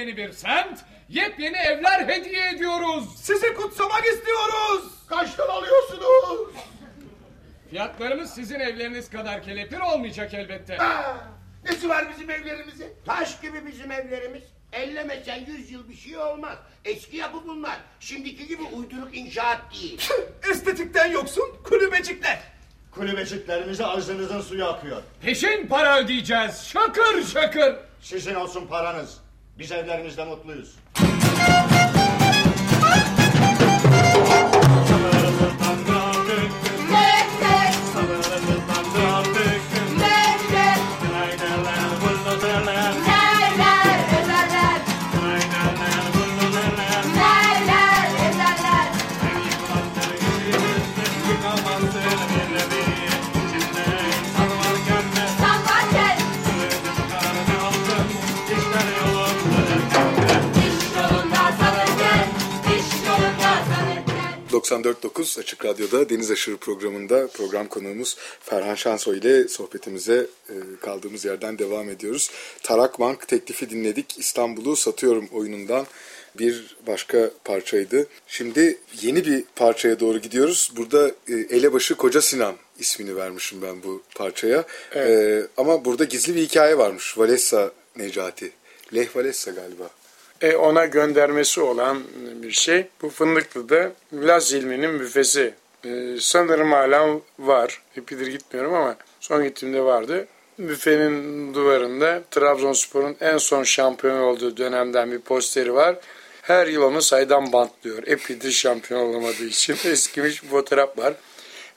Yepyeni 0.02 0.16
bir 0.16 0.32
semt, 0.32 0.78
yepyeni 1.08 1.56
evler 1.56 2.08
hediye 2.08 2.50
ediyoruz. 2.50 3.04
Sizi 3.16 3.54
kutsamak 3.54 4.04
istiyoruz. 4.06 4.84
Kaçtan 5.08 5.48
alıyorsunuz? 5.48 6.50
Fiyatlarımız 7.70 8.34
sizin 8.34 8.60
evleriniz 8.60 9.10
kadar 9.10 9.42
kelepir 9.42 9.80
olmayacak 9.80 10.34
elbette. 10.34 10.76
Ha, 10.76 11.16
nesi 11.64 11.88
var 11.88 12.04
bizim 12.10 12.30
evlerimizin? 12.30 12.92
Taş 13.06 13.40
gibi 13.40 13.66
bizim 13.66 13.90
evlerimiz. 13.92 14.42
Ellemesen 14.72 15.44
yüz 15.46 15.70
yıl 15.70 15.88
bir 15.88 15.96
şey 15.96 16.18
olmaz. 16.18 16.58
Eski 16.84 17.16
yapı 17.16 17.46
bunlar. 17.46 17.76
Şimdiki 18.00 18.46
gibi 18.46 18.62
uyduruk 18.62 19.16
inşaat 19.16 19.60
değil. 19.72 20.00
Estetikten 20.50 21.10
yoksun 21.10 21.56
kulübecikler. 21.64 22.38
Kulübeciklerimize 22.90 23.86
ağzınızın 23.86 24.40
suyu 24.40 24.66
akıyor. 24.66 25.02
Peşin 25.22 25.66
para 25.66 25.98
ödeyeceğiz. 25.98 26.64
Şakır 26.66 27.24
şakır. 27.24 27.76
Sizin 28.00 28.34
olsun 28.34 28.66
paranız. 28.66 29.21
Biz 29.62 29.72
evlerimizde 29.72 30.24
mutluyuz. 30.24 30.74
94.9 64.82 65.40
Açık 65.40 65.64
Radyo'da 65.64 66.08
Deniz 66.08 66.30
Aşırı 66.30 66.56
programında 66.56 67.26
program 67.26 67.68
konuğumuz 67.68 68.16
Ferhan 68.40 68.74
Şansoy 68.74 69.18
ile 69.18 69.48
sohbetimize 69.48 70.26
e, 70.48 70.54
kaldığımız 70.80 71.24
yerden 71.24 71.58
devam 71.58 71.90
ediyoruz. 71.90 72.30
Tarak 72.62 73.00
Bank 73.00 73.28
teklifi 73.28 73.70
dinledik. 73.70 74.18
İstanbul'u 74.18 74.76
satıyorum 74.76 75.28
oyunundan 75.32 75.86
bir 76.38 76.76
başka 76.86 77.30
parçaydı. 77.44 78.06
Şimdi 78.26 78.78
yeni 79.02 79.24
bir 79.24 79.44
parçaya 79.56 80.00
doğru 80.00 80.18
gidiyoruz. 80.18 80.72
Burada 80.76 81.08
e, 81.28 81.32
Elebaşı 81.32 81.94
Koca 81.94 82.22
Sinan 82.22 82.54
ismini 82.78 83.16
vermişim 83.16 83.62
ben 83.62 83.82
bu 83.82 84.02
parçaya. 84.14 84.64
E, 84.94 85.42
ama 85.56 85.84
burada 85.84 86.04
gizli 86.04 86.34
bir 86.34 86.42
hikaye 86.42 86.78
varmış. 86.78 87.18
Valessa 87.18 87.72
Necati. 87.96 88.52
Leh 88.94 89.16
Valessa 89.16 89.50
galiba. 89.50 89.90
E, 90.42 90.56
ona 90.56 90.86
göndermesi 90.86 91.60
olan 91.60 92.02
bir 92.42 92.50
şey. 92.50 92.86
Bu 93.02 93.10
Fındıklı'da 93.10 93.92
Laz 94.12 94.52
ilminin 94.52 95.00
büfesi. 95.00 95.54
E, 95.84 96.16
sanırım 96.20 96.72
hala 96.72 97.20
var. 97.38 97.82
Epidir 97.96 98.26
gitmiyorum 98.26 98.74
ama 98.74 98.96
son 99.20 99.44
gittiğimde 99.44 99.82
vardı. 99.82 100.26
Büfenin 100.58 101.54
duvarında 101.54 102.22
Trabzonspor'un 102.30 103.16
en 103.20 103.38
son 103.38 103.62
şampiyon 103.62 104.18
olduğu 104.18 104.56
dönemden 104.56 105.12
bir 105.12 105.18
posteri 105.18 105.74
var. 105.74 105.96
Her 106.42 106.66
yıl 106.66 106.82
onu 106.82 107.02
saydan 107.02 107.52
bantlıyor. 107.52 108.06
Epidir 108.06 108.50
şampiyon 108.50 109.00
olamadığı 109.00 109.44
için 109.44 109.76
eskimiş 109.84 110.42
bir 110.42 110.48
fotoğraf 110.48 110.98
var. 110.98 111.14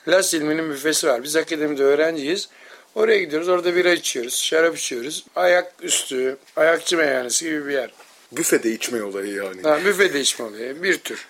Las 0.08 0.34
ilminin 0.34 0.70
büfesi 0.70 1.08
var. 1.08 1.24
Biz 1.24 1.36
akademide 1.36 1.84
öğrenciyiz. 1.84 2.50
Oraya 2.96 3.20
gidiyoruz. 3.20 3.50
Orada 3.50 3.76
bira 3.76 3.92
içiyoruz. 3.92 4.36
Şarap 4.36 4.78
içiyoruz. 4.78 5.26
Ayak 5.36 5.74
üstü, 5.82 6.38
ayakçı 6.56 6.98
meyhanesi 6.98 7.46
gibi 7.46 7.68
bir 7.68 7.74
yer. 7.74 8.05
Büfede 8.32 8.72
içme 8.72 9.04
olayı 9.04 9.34
yani. 9.34 9.62
Ha, 9.62 9.80
büfede 9.86 10.20
içme 10.20 10.46
oluyor. 10.46 10.84
Bir 10.84 10.98
tür. 10.98 11.28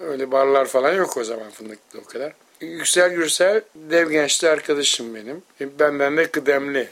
Öyle 0.00 0.30
barlar 0.30 0.66
falan 0.66 0.92
yok 0.92 1.16
o 1.16 1.24
zaman 1.24 1.50
fındıklı 1.50 2.00
o 2.00 2.04
kadar. 2.04 2.32
Yüksel 2.60 3.14
Gürsel 3.14 3.62
dev 3.74 4.10
gençli 4.10 4.48
arkadaşım 4.48 5.14
benim. 5.14 5.42
E, 5.60 5.78
Benden 5.78 6.16
de 6.16 6.30
kıdemli. 6.30 6.88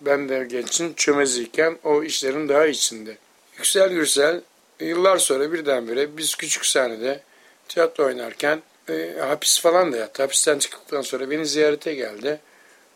Ben 0.00 0.28
de 0.28 0.46
gençin 0.50 0.94
çömeziyken 0.94 1.78
o 1.84 2.02
işlerin 2.02 2.48
daha 2.48 2.66
içinde. 2.66 3.16
Yüksel 3.56 3.88
Gürsel 3.88 4.40
yıllar 4.80 5.18
sonra 5.18 5.52
birdenbire 5.52 6.16
biz 6.16 6.34
küçük 6.34 6.66
sahnede 6.66 7.20
tiyatro 7.68 8.04
oynarken 8.04 8.62
e, 8.88 9.14
hapis 9.20 9.60
falan 9.60 9.92
da 9.92 9.96
yattı. 9.96 10.22
Hapisten 10.22 10.58
çıktıktan 10.58 11.02
sonra 11.02 11.30
beni 11.30 11.46
ziyarete 11.46 11.94
geldi. 11.94 12.40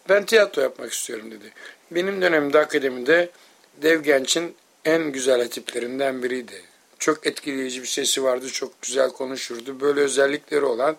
Ben 0.09 0.25
tiyatro 0.25 0.63
yapmak 0.63 0.93
istiyorum 0.93 1.31
dedi. 1.31 1.53
Benim 1.91 2.23
dönemimde 2.23 2.59
akademide 2.59 3.31
Dev 3.83 4.01
Genç'in 4.01 4.57
en 4.85 5.13
güzel 5.13 5.43
hatiplerinden 5.43 6.23
biriydi. 6.23 6.63
Çok 6.99 7.27
etkileyici 7.27 7.83
bir 7.83 7.87
sesi 7.87 8.25
vardı, 8.25 8.49
çok 8.49 8.83
güzel 8.83 9.11
konuşurdu. 9.11 9.81
Böyle 9.81 10.01
özellikleri 10.01 10.65
olan 10.65 10.97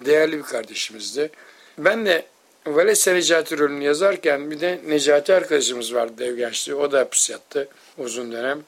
değerli 0.00 0.38
bir 0.38 0.42
kardeşimizdi. 0.42 1.30
Ben 1.78 2.06
de 2.06 2.26
Valesa 2.66 3.12
Necati 3.12 3.58
rolünü 3.58 3.84
yazarken 3.84 4.50
bir 4.50 4.60
de 4.60 4.80
Necati 4.86 5.34
arkadaşımız 5.34 5.94
vardı 5.94 6.12
Dev. 6.18 6.74
O 6.74 6.92
da 6.92 6.98
hapis 7.00 7.30
yattı 7.30 7.68
uzun 7.98 8.32
dönem. 8.32 8.62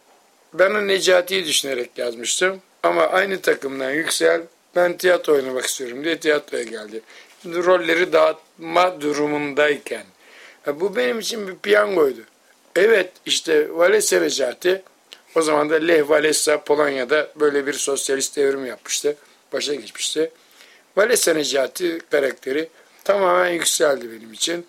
Ben 0.54 0.71
o 0.71 0.87
Necati'yi 0.87 1.47
düşünerek 1.47 1.90
yazmıştım. 1.99 2.61
Ama 2.83 3.02
aynı 3.02 3.40
takımdan 3.40 3.90
Yüksel 3.90 4.42
ben 4.76 4.97
tiyatro 4.97 5.33
oynamak 5.35 5.66
istiyorum 5.66 6.04
diye 6.04 6.21
tiyatroya 6.21 6.62
geldi. 6.62 7.02
Rolleri 7.47 8.12
dağıtma 8.12 9.00
durumundayken. 9.00 10.04
Bu 10.66 10.97
benim 10.97 11.19
için 11.19 11.49
bir 11.49 11.54
piyangoydu. 11.54 12.21
Evet 12.76 13.12
işte 13.26 13.76
Valesa 13.76 14.21
Necati 14.21 14.83
o 15.35 15.43
zaman 15.43 15.71
da 15.71 15.75
Lech 15.75 16.00
Walesa 16.00 16.64
Polonya'da 16.64 17.33
böyle 17.41 17.67
bir 17.67 17.73
sosyalist 17.73 18.37
devrim 18.37 18.67
yapmıştı. 18.67 19.17
Başa 19.52 19.75
geçmişti. 19.75 20.31
Valesa 20.97 21.35
Necati 21.35 21.99
karakteri 22.11 22.69
tamamen 23.05 23.50
yükseldi 23.50 24.11
benim 24.12 24.33
için. 24.33 24.67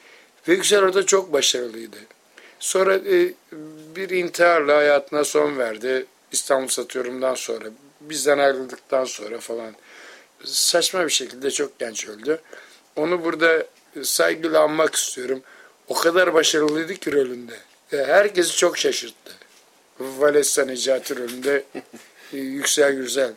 Ve 0.48 0.54
Yüksel 0.54 0.84
orada 0.84 1.06
çok 1.06 1.34
başarılıydı. 1.34 1.98
Sonra 2.60 2.96
e, 2.96 3.34
bir 3.96 4.10
intiharla 4.10 4.78
hayatına 4.78 5.24
son 5.24 5.58
verdi. 5.58 6.06
İstanbul 6.32 6.68
Satıyorum'dan 6.68 7.36
sonra. 7.36 7.66
Bizden 8.02 8.38
ayrıldıktan 8.38 9.06
sonra 9.06 9.40
falan. 9.40 9.76
Saçma 10.44 11.06
bir 11.06 11.12
şekilde 11.12 11.52
çok 11.52 11.80
genç 11.80 12.08
öldü. 12.08 12.42
Onu 12.96 13.24
burada 13.24 13.66
saygıyla 14.04 14.62
anmak 14.62 14.96
istiyorum. 14.96 15.42
O 15.88 15.94
kadar 15.94 16.34
başarılıydı 16.34 16.96
ki 16.96 17.12
rolünde. 17.12 17.54
E, 17.94 17.98
Herkesi 17.98 18.58
çok 18.58 18.78
şaşırttı. 18.78 19.34
Valesa 20.00 20.66
Necati 20.66 21.16
rolünde 21.16 21.64
e, 22.34 22.38
Yüksel 22.38 22.94
Güzel. 22.94 23.32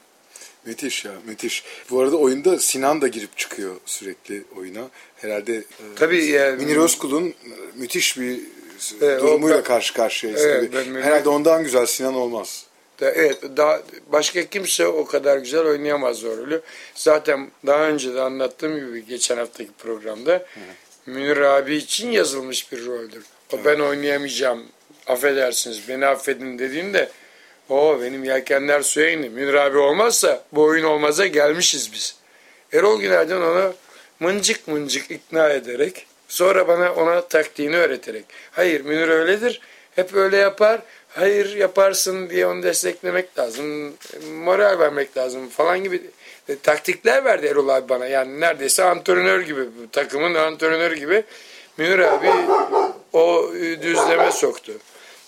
Müthiş 0.65 1.05
ya 1.05 1.13
müthiş. 1.27 1.65
Bu 1.91 2.01
arada 2.01 2.17
oyunda 2.17 2.59
Sinan 2.59 3.01
da 3.01 3.09
girip 3.09 3.39
çıkıyor 3.39 3.77
sürekli 3.87 4.45
oyuna. 4.57 4.89
Herhalde 5.17 5.57
e, 5.57 5.65
Tabii 5.97 6.25
yani- 6.25 6.65
Münir 6.65 6.77
Özkul'un 6.77 7.29
e, 7.29 7.35
müthiş 7.75 8.19
bir 8.19 8.41
o 9.01 9.01
durumuyla 9.01 9.57
ben- 9.57 9.65
karşı 9.65 9.95
karşıyayız 9.95 10.45
Evet, 10.45 10.71
ben 10.75 11.03
Herhalde 11.03 11.29
ondan 11.29 11.63
güzel 11.65 11.87
Sinan 11.87 12.15
olmaz. 12.15 12.65
Da- 13.01 13.11
Evet, 13.11 13.43
daha 13.57 13.83
başka 14.13 14.45
kimse 14.47 14.87
o 14.87 15.05
kadar 15.07 15.39
güzel 15.39 15.61
oynayamaz 15.61 16.25
o 16.25 16.37
rolü. 16.37 16.63
Zaten 16.95 17.51
daha 17.67 17.83
önce 17.89 18.15
de 18.15 18.21
anlattığım 18.21 18.77
gibi 18.87 19.07
geçen 19.07 19.37
haftaki 19.37 19.71
programda 19.79 20.47
Münir 21.07 21.37
abi 21.37 21.77
için 21.77 22.11
yazılmış 22.11 22.73
bir 22.73 22.87
roldür. 22.87 23.25
O 23.53 23.65
ben 23.65 23.79
oynayamayacağım, 23.79 24.67
affedersiniz, 25.07 25.89
beni 25.89 26.07
affedin 26.07 26.59
dediğinde 26.59 27.09
o 27.69 28.01
benim 28.03 28.25
yelkenler 28.25 28.83
suya 28.83 29.11
indi. 29.11 29.31
Münir 29.31 29.55
abi 29.55 29.79
olmazsa 29.79 30.45
bu 30.53 30.63
oyun 30.63 30.85
olmaza 30.85 31.27
gelmişiz 31.27 31.93
biz. 31.93 32.17
Erol 32.73 33.01
Güner'den 33.01 33.41
onu 33.41 33.75
mıncık 34.21 34.69
mıncık 34.69 35.11
ikna 35.11 35.49
ederek 35.49 36.07
sonra 36.29 36.69
bana 36.69 36.93
ona 36.93 37.21
taktiğini 37.29 37.77
öğreterek. 37.77 38.25
Hayır 38.53 38.81
Münir 38.81 39.09
öyledir. 39.09 39.61
Hep 39.97 40.15
öyle 40.15 40.37
yapar. 40.37 40.81
Hayır 41.09 41.57
yaparsın 41.57 42.31
diye 42.31 42.47
onu 42.47 42.63
desteklemek 42.63 43.39
lazım. 43.39 43.95
Moral 44.31 44.79
vermek 44.79 45.17
lazım 45.17 45.49
falan 45.49 45.85
gibi 45.85 46.03
e, 46.49 46.59
taktikler 46.59 47.25
verdi 47.25 47.47
Erol 47.47 47.69
abi 47.69 47.89
bana. 47.89 48.07
Yani 48.07 48.41
neredeyse 48.41 48.85
antrenör 48.85 49.41
gibi, 49.41 49.63
takımın 49.93 50.35
antrenörü 50.35 50.95
gibi 50.97 51.25
Münir 51.79 51.99
abi 51.99 52.31
o 53.13 53.51
düzleme 53.83 54.33
soktu. 54.33 54.73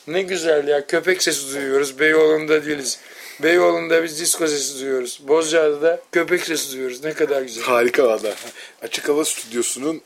Ne 0.07 0.23
güzel 0.23 0.69
ya 0.69 0.87
köpek 0.87 1.23
sesi 1.23 1.55
duyuyoruz. 1.55 1.99
Beyoğlu'nda 1.99 2.67
değiliz. 2.67 2.99
Beyoğlu'nda 3.43 4.05
biz 4.05 4.21
disko 4.21 4.47
sesi 4.47 4.81
duyuyoruz. 4.81 5.21
Bozcaada'da 5.29 6.01
köpek 6.13 6.45
sesi 6.45 6.73
duyuyoruz. 6.73 7.05
Ne 7.05 7.13
kadar 7.13 7.43
güzel. 7.43 7.65
Harika 7.65 8.05
valla. 8.05 8.35
Açık 8.83 9.09
hava 9.09 9.25
stüdyosunun 9.25 10.01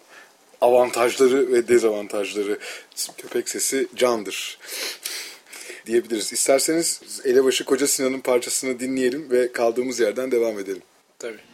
avantajları 0.60 1.52
ve 1.52 1.68
dezavantajları. 1.68 2.58
Köpek 3.18 3.48
sesi 3.48 3.88
candır 3.96 4.58
diyebiliriz. 5.86 6.32
İsterseniz 6.32 7.00
Elebaşı 7.24 7.64
Koca 7.64 7.86
Sinan'ın 7.86 8.20
parçasını 8.20 8.80
dinleyelim 8.80 9.30
ve 9.30 9.52
kaldığımız 9.52 10.00
yerden 10.00 10.30
devam 10.30 10.58
edelim. 10.58 10.82
Tabii. 11.18 11.51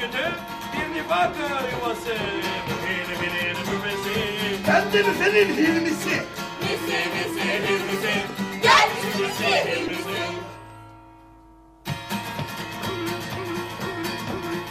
Örgütü, 0.00 0.32
bir 0.72 0.94
nifak 0.94 1.30
yuvası. 1.72 2.14
İlminin 2.90 3.56
büfesi. 3.56 4.20
Ben 4.68 4.92
de 4.92 5.04
senin 5.18 5.56
hilmisi. 5.56 6.22
Misi 6.60 6.98
misi 7.14 7.44
hilmisi 7.68 8.14
Gel 8.62 8.88
misi 9.18 9.70
hilmisi 9.70 10.20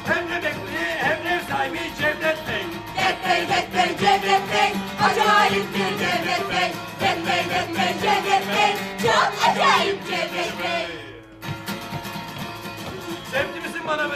Hem 0.07 0.33
emekli 0.33 0.85
hem 0.97 1.27
ev 1.27 1.39
sahibi 1.49 1.79
Cevdet 1.99 2.37
Bey. 2.47 2.65
Detmey 2.97 3.47
detmey 3.49 3.97
Cevdet 3.97 4.41
Bey 4.53 4.73
Acayip 5.03 5.65
bir 5.73 5.97
Cevdet 5.99 6.49
Bey 6.49 6.71
Detmey 7.01 7.43
detmey 7.49 7.93
Cevdet 8.01 8.47
Bey 8.47 8.75
Çok 9.01 9.49
acayip 9.49 10.07
Cevdet 10.07 10.63
Bey 10.63 10.87
Sevdi 13.31 13.59
misin 13.67 13.81
bana 13.87 14.09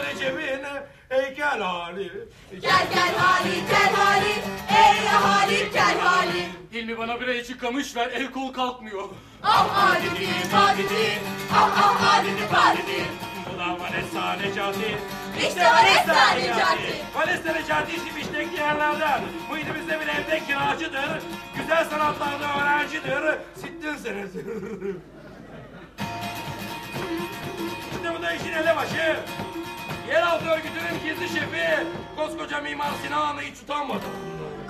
vereceğin 1.10 1.30
heykel 1.30 1.60
hali? 1.60 2.12
Gel 2.50 2.86
gel 2.94 3.16
hali 3.16 3.54
gel 3.70 3.94
hali 3.94 4.34
Ey 4.68 5.08
ahali 5.08 5.72
gel 5.72 5.98
hali 5.98 6.48
Hilmi 6.72 6.98
bana 6.98 7.20
bir 7.20 7.28
içi 7.28 7.58
kamış 7.58 7.96
ver 7.96 8.10
el 8.10 8.30
kol 8.30 8.52
kalkmıyor. 8.52 9.08
Ah 9.42 9.68
halidi 9.68 10.28
halidi 10.52 11.20
Ah 11.54 11.70
ah 11.76 12.02
halidi 12.02 12.42
Bu 13.54 13.58
da 13.58 13.78
Vanessa 13.80 14.32
Necati. 14.32 14.96
İşte 15.38 15.64
Vanessa 15.64 16.34
Necati. 16.34 17.04
Vanessa 17.14 17.52
Necati 17.52 17.92
işi 17.92 18.16
biştek 18.16 18.58
yerlerden. 18.58 19.20
Muhitimizde 19.50 20.00
bir 20.00 20.06
evde 20.06 20.46
kiracıdır. 20.46 21.22
Güzel 21.56 21.84
sanatlarda 21.84 22.62
öğrencidir. 22.62 23.38
Sittin 23.54 23.96
senesi. 23.96 24.44
Şimdi 27.92 28.18
bu 28.18 28.22
da 28.22 28.32
işin 28.32 28.52
elebaşı. 28.52 29.16
Yeraltı 30.08 30.44
örgütünün 30.50 31.00
gizli 31.04 31.28
şefi. 31.28 31.86
Koskoca 32.16 32.60
Mimar 32.60 32.90
Sinan'ı 33.04 33.40
hiç 33.40 33.62
utanmadı. 33.62 34.04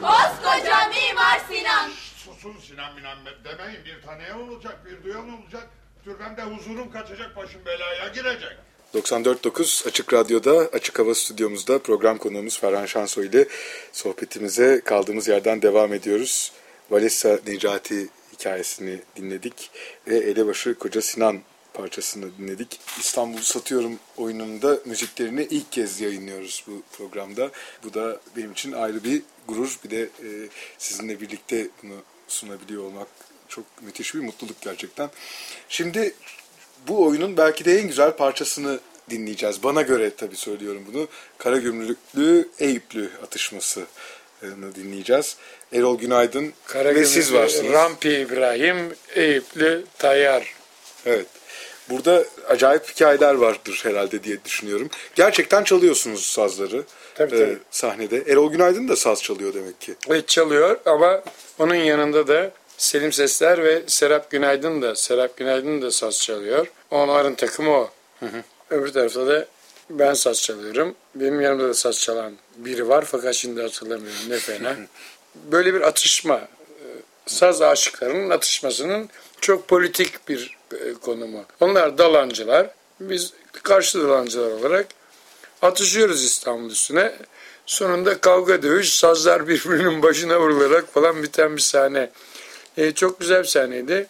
Koskoca 0.00 0.88
Mimar 0.88 1.40
Sinan 1.48 1.90
Susun 2.16 2.56
Sinan 2.68 2.94
Minan 2.94 3.18
demeyin 3.44 3.84
bir 3.84 4.02
tanıyan 4.06 4.48
olacak 4.50 4.86
bir 4.86 5.04
duyan 5.04 5.28
olacak. 5.42 5.68
Türbemde 6.04 6.42
huzurum 6.42 6.90
kaçacak 6.92 7.36
başım 7.36 7.60
belaya 7.66 8.08
girecek. 8.08 8.56
94.9 8.94 9.88
Açık 9.88 10.12
Radyo'da 10.12 10.50
Açık 10.72 10.98
Hava 10.98 11.14
Stüdyomuzda 11.14 11.78
program 11.78 12.18
konuğumuz 12.18 12.60
Ferhan 12.60 12.86
Şansoy 12.86 13.26
ile 13.26 13.48
sohbetimize 13.92 14.80
kaldığımız 14.84 15.28
yerden 15.28 15.62
devam 15.62 15.92
ediyoruz. 15.92 16.52
Valesa 16.90 17.38
Necati 17.46 18.08
hikayesini 18.32 18.98
dinledik 19.16 19.70
ve 20.08 20.16
Elebaşı 20.16 20.74
Koca 20.74 21.02
Sinan 21.02 21.40
parçasını 21.74 22.38
dinledik. 22.38 22.80
İstanbul'u 22.98 23.42
Satıyorum 23.42 23.98
oyununda 24.16 24.78
müziklerini 24.84 25.46
ilk 25.50 25.72
kez 25.72 26.00
yayınlıyoruz 26.00 26.64
bu 26.66 26.82
programda. 26.96 27.50
Bu 27.84 27.94
da 27.94 28.20
benim 28.36 28.52
için 28.52 28.72
ayrı 28.72 29.04
bir 29.04 29.22
gurur. 29.48 29.78
Bir 29.84 29.90
de 29.90 30.02
e, 30.02 30.28
sizinle 30.78 31.20
birlikte 31.20 31.68
bunu 31.82 31.94
sunabiliyor 32.28 32.84
olmak 32.84 33.08
çok 33.48 33.64
müthiş 33.82 34.14
bir 34.14 34.20
mutluluk 34.20 34.60
gerçekten. 34.60 35.10
Şimdi 35.68 36.14
bu 36.88 37.04
oyunun 37.06 37.36
belki 37.36 37.64
de 37.64 37.78
en 37.78 37.88
güzel 37.88 38.12
parçasını 38.12 38.80
dinleyeceğiz. 39.10 39.62
Bana 39.62 39.82
göre 39.82 40.10
tabii 40.16 40.36
söylüyorum 40.36 40.84
bunu. 40.92 41.08
Karagümrüklü 41.38 42.48
Eyüplü 42.58 43.10
atışmasını 43.22 43.84
dinleyeceğiz. 44.74 45.36
Erol 45.72 45.98
Günaydın 45.98 46.52
ve 46.74 47.04
siz 47.04 47.32
varsınız. 47.32 47.72
Rampi 47.72 48.10
İbrahim, 48.10 48.94
Eyüplü 49.14 49.84
Tayyar. 49.98 50.54
Evet. 51.06 51.26
Burada 51.90 52.24
acayip 52.48 52.88
hikayeler 52.90 53.34
vardır 53.34 53.80
herhalde 53.82 54.24
diye 54.24 54.44
düşünüyorum. 54.44 54.88
Gerçekten 55.14 55.64
çalıyorsunuz 55.64 56.26
sazları 56.26 56.84
Tabii, 57.14 57.36
e, 57.36 57.38
tabii. 57.38 57.58
sahnede. 57.70 58.16
Erol 58.26 58.50
Günaydın 58.52 58.88
da 58.88 58.96
saz 58.96 59.22
çalıyor 59.22 59.54
demek 59.54 59.80
ki. 59.80 59.94
Ve 60.10 60.26
çalıyor 60.26 60.76
ama 60.86 61.22
onun 61.58 61.74
yanında 61.74 62.28
da 62.28 62.50
Selim 62.76 63.12
Sesler 63.12 63.62
ve 63.64 63.82
Serap 63.86 64.30
Günaydın 64.30 64.82
da 64.82 64.94
Serap 64.94 65.36
Günaydın 65.36 65.82
da 65.82 65.90
saz 65.90 66.20
çalıyor. 66.20 66.66
Onların 66.90 67.34
takımı 67.34 67.70
o. 67.70 67.90
Öbür 68.70 68.92
tarafta 68.92 69.26
da 69.26 69.46
ben 69.90 70.14
saz 70.14 70.42
çalıyorum. 70.42 70.94
Benim 71.14 71.40
yanımda 71.40 71.68
da 71.68 71.74
saz 71.74 72.00
çalan 72.00 72.32
biri 72.56 72.88
var 72.88 73.04
fakat 73.04 73.34
şimdi 73.34 73.62
hatırlamıyorum 73.62 74.20
ne 74.28 74.36
fena. 74.38 74.76
Böyle 75.34 75.74
bir 75.74 75.80
atışma. 75.80 76.34
e, 76.36 76.86
Saz 77.26 77.62
aşıklarının 77.62 78.30
atışmasının 78.30 79.08
çok 79.44 79.68
politik 79.68 80.28
bir 80.28 80.56
e, 80.72 80.92
konumu. 80.94 81.44
Onlar 81.60 81.98
dalancılar. 81.98 82.70
Biz 83.00 83.32
karşı 83.62 84.02
dalancılar 84.02 84.50
olarak 84.50 84.86
atışıyoruz 85.62 86.24
İstanbul 86.24 86.70
üstüne. 86.70 87.14
Sonunda 87.66 88.20
kavga 88.20 88.62
dövüş, 88.62 88.94
sazlar 88.94 89.48
birbirinin 89.48 90.02
başına 90.02 90.40
vurularak 90.40 90.94
falan 90.94 91.22
biten 91.22 91.56
bir 91.56 91.62
sahne. 91.62 92.10
E, 92.76 92.92
çok 92.92 93.20
güzel 93.20 93.42
bir 93.42 93.48
sahneydi. 93.48 94.06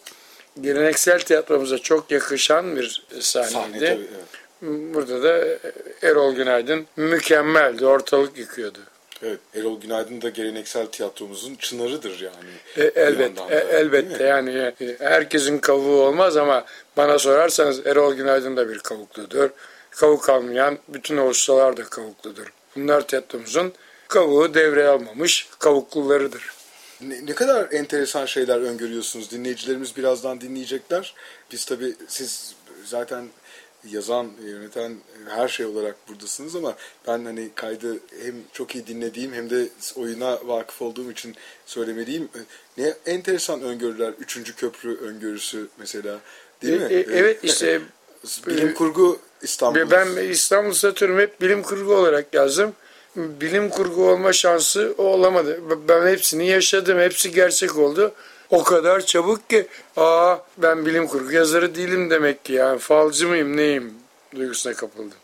Geleneksel 0.60 1.20
tiyatromuza 1.20 1.78
çok 1.78 2.10
yakışan 2.10 2.76
bir 2.76 3.06
sahneydi. 3.20 3.52
Sahne 3.52 3.78
tabii, 3.78 4.08
evet. 4.14 4.94
Burada 4.94 5.22
da 5.22 5.58
Erol 6.02 6.34
Günaydın 6.34 6.86
mükemmeldi. 6.96 7.86
Ortalık 7.86 8.38
yıkıyordu. 8.38 8.78
Evet, 9.26 9.40
Erol 9.54 9.80
Günaydın 9.80 10.22
da 10.22 10.28
geleneksel 10.28 10.86
tiyatromuzun 10.86 11.54
çınarıdır 11.54 12.20
yani. 12.20 12.50
E, 12.76 13.00
elbet, 13.00 13.36
da, 13.36 13.50
e, 13.50 13.76
elbette 13.76 14.24
yani 14.24 14.72
e, 14.80 14.96
herkesin 14.98 15.58
kavuğu 15.58 16.02
olmaz 16.02 16.36
ama 16.36 16.64
bana 16.96 17.18
sorarsanız 17.18 17.86
Erol 17.86 18.14
Günaydın 18.14 18.56
da 18.56 18.68
bir 18.68 18.78
kavukludur. 18.78 19.50
Kavuk 19.90 20.28
almayan 20.28 20.78
bütün 20.88 21.16
o 21.16 21.28
ustalar 21.28 21.76
da 21.76 21.84
kavukludur. 21.84 22.52
Bunlar 22.76 23.06
tiyatromuzun 23.06 23.72
kavuğu 24.08 24.54
devreye 24.54 24.88
almamış 24.88 25.48
kavuklularıdır. 25.58 26.50
Ne, 27.00 27.26
ne 27.26 27.34
kadar 27.34 27.72
enteresan 27.72 28.26
şeyler 28.26 28.60
öngörüyorsunuz. 28.60 29.30
Dinleyicilerimiz 29.30 29.96
birazdan 29.96 30.40
dinleyecekler. 30.40 31.14
Biz 31.52 31.64
tabii 31.64 31.94
siz 32.08 32.54
zaten 32.84 33.24
yazan, 33.90 34.30
yöneten 34.44 34.96
her 35.28 35.48
şey 35.48 35.66
olarak 35.66 35.96
buradasınız 36.08 36.56
ama 36.56 36.76
ben 37.06 37.24
hani 37.24 37.48
kaydı 37.54 37.98
hem 38.22 38.34
çok 38.52 38.74
iyi 38.74 38.86
dinlediğim 38.86 39.32
hem 39.32 39.50
de 39.50 39.68
oyuna 39.96 40.38
vakıf 40.44 40.82
olduğum 40.82 41.10
için 41.10 41.34
söylemeliyim. 41.66 42.28
Ne 42.78 42.94
enteresan 43.06 43.62
öngörüler. 43.62 44.12
Üçüncü 44.20 44.56
köprü 44.56 44.96
öngörüsü 44.96 45.68
mesela 45.78 46.20
değil 46.62 46.80
mi? 46.80 46.86
E, 46.90 46.96
e, 46.96 47.06
evet 47.12 47.44
işte 47.44 47.80
bilim 48.46 48.74
kurgu 48.74 49.18
İstanbul. 49.42 49.90
Ben 49.90 50.16
İstanbul 50.16 50.72
Satürn 50.72 51.18
hep 51.18 51.40
bilim 51.40 51.62
kurgu 51.62 51.94
olarak 51.94 52.34
yazdım. 52.34 52.72
Bilim 53.16 53.68
kurgu 53.68 54.10
olma 54.10 54.32
şansı 54.32 54.94
olamadı. 54.98 55.60
Ben 55.88 56.06
hepsini 56.06 56.46
yaşadım. 56.46 56.98
Hepsi 56.98 57.30
gerçek 57.30 57.78
oldu. 57.78 58.14
O 58.50 58.64
kadar 58.64 59.06
çabuk 59.06 59.50
ki 59.50 59.66
aa 59.96 60.36
ben 60.58 60.86
bilim 60.86 61.06
kurgu 61.06 61.32
yazarı 61.32 61.74
değilim 61.74 62.10
demek 62.10 62.44
ki 62.44 62.52
yani 62.52 62.78
falcı 62.78 63.28
mıyım 63.28 63.56
neyim 63.56 63.94
duygusuna 64.34 64.74
kapıldım. 64.74 65.18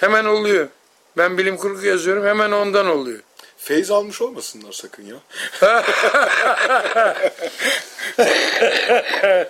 Hemen 0.00 0.24
oluyor. 0.24 0.68
Ben 1.16 1.38
bilim 1.38 1.56
kurgu 1.56 1.86
yazıyorum 1.86 2.26
hemen 2.26 2.50
ondan 2.50 2.86
oluyor. 2.86 3.20
Feyz 3.58 3.90
almış 3.90 4.22
olmasınlar 4.22 4.72
sakın 4.72 5.02
ya. 5.02 5.16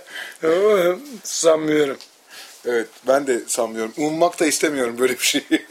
Sanmıyorum. 1.25 1.97
Evet 2.67 2.89
ben 3.09 3.27
de 3.27 3.41
sanmıyorum. 3.47 3.93
Ummak 3.97 4.41
da 4.41 4.47
istemiyorum 4.47 4.99
böyle 4.99 5.13
bir 5.13 5.25
şeyi. 5.25 5.67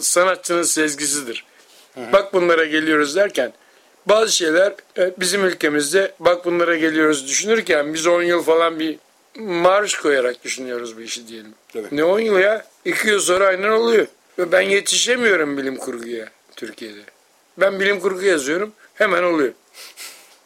Sanatçının 0.00 0.62
sezgisidir. 0.62 1.46
Bak 1.96 2.34
bunlara 2.34 2.64
geliyoruz 2.64 3.16
derken 3.16 3.52
bazı 4.06 4.36
şeyler 4.36 4.74
e, 4.98 5.12
bizim 5.20 5.44
ülkemizde 5.44 6.12
bak 6.20 6.44
bunlara 6.44 6.76
geliyoruz 6.76 7.28
düşünürken 7.28 7.94
biz 7.94 8.06
10 8.06 8.22
yıl 8.22 8.42
falan 8.42 8.80
bir 8.80 8.98
marş 9.38 9.94
koyarak 9.94 10.44
düşünüyoruz 10.44 10.96
bu 10.96 11.00
işi 11.00 11.28
diyelim. 11.28 11.54
Evet. 11.74 11.92
Ne 11.92 12.04
10 12.04 12.20
yıl 12.20 12.38
ya? 12.38 12.64
2 12.84 13.08
yıl 13.08 13.20
sonra 13.20 13.46
aynen 13.46 13.70
oluyor. 13.70 14.06
Ve 14.38 14.52
ben 14.52 14.60
yetişemiyorum 14.60 15.58
bilim 15.58 15.76
kurguya 15.76 16.28
Türkiye'de. 16.56 17.00
Ben 17.58 17.80
bilim 17.80 18.00
kurgu 18.00 18.22
yazıyorum 18.22 18.72
hemen 18.94 19.22
oluyor. 19.22 19.52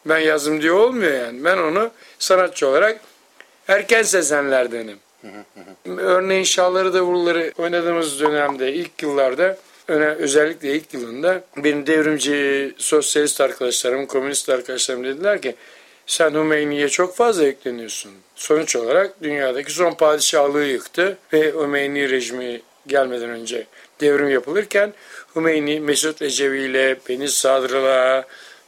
Ben 0.05 0.19
yazdım 0.19 0.61
diye 0.61 0.71
olmuyor 0.71 1.13
yani. 1.13 1.43
Ben 1.43 1.57
onu 1.57 1.91
sanatçı 2.19 2.67
olarak 2.67 2.99
erken 3.67 4.03
sezenlerdenim. 4.03 4.97
Örneğin 5.97 6.43
Şahları 6.43 6.93
Davulları 6.93 7.53
oynadığımız 7.57 8.19
dönemde 8.19 8.73
ilk 8.73 9.03
yıllarda 9.03 9.57
öne, 9.87 10.05
özellikle 10.05 10.75
ilk 10.75 10.93
yılında 10.93 11.43
benim 11.57 11.87
devrimci 11.87 12.73
sosyalist 12.77 13.41
arkadaşlarım, 13.41 14.05
komünist 14.05 14.49
arkadaşlarım 14.49 15.03
dediler 15.03 15.41
ki 15.41 15.55
sen 16.07 16.33
Hümeyni'ye 16.33 16.89
çok 16.89 17.15
fazla 17.15 17.43
yükleniyorsun. 17.43 18.11
Sonuç 18.35 18.75
olarak 18.75 19.23
dünyadaki 19.23 19.71
son 19.71 19.93
padişahlığı 19.93 20.65
yıktı 20.65 21.17
ve 21.33 21.51
Hümeyni 21.51 22.09
rejimi 22.09 22.61
gelmeden 22.87 23.29
önce 23.29 23.67
devrim 24.01 24.29
yapılırken 24.29 24.93
Hümeyni 25.35 25.79
Mesut 25.79 26.21
Ecevi 26.21 26.61
ile 26.61 26.97
Beni 27.09 27.29
Sadr'la 27.29 28.25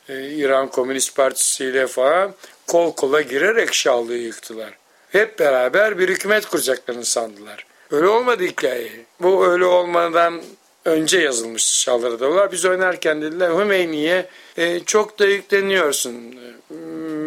e, 0.10 0.30
İran 0.30 0.68
Komünist 0.68 1.16
Partisi 1.16 1.66
ile 1.66 1.88
falan 1.88 2.34
kol 2.68 2.94
kola 2.94 3.22
girerek 3.22 3.74
Şahlığı 3.74 4.18
yıktılar. 4.18 4.74
Hep 5.12 5.40
beraber 5.40 6.00
bir 6.00 6.10
hükümet 6.10 6.46
kuracaklarını 6.46 7.06
sandılar. 7.06 7.66
Öyle 7.92 8.08
olmadı 8.08 8.44
hikaye. 8.44 8.92
Bu 9.20 9.48
öyle 9.48 9.66
olmadan 9.66 10.42
önce 10.88 11.20
yazılmış 11.20 11.64
Şahları 11.64 12.20
Davullar. 12.20 12.52
Biz 12.52 12.66
oynarken 12.66 13.22
dediler 13.22 13.50
Hümeyni'ye 13.50 14.30
e, 14.58 14.80
çok 14.80 15.20
da 15.20 15.26
yükleniyorsun. 15.26 16.14
E, 16.14 16.48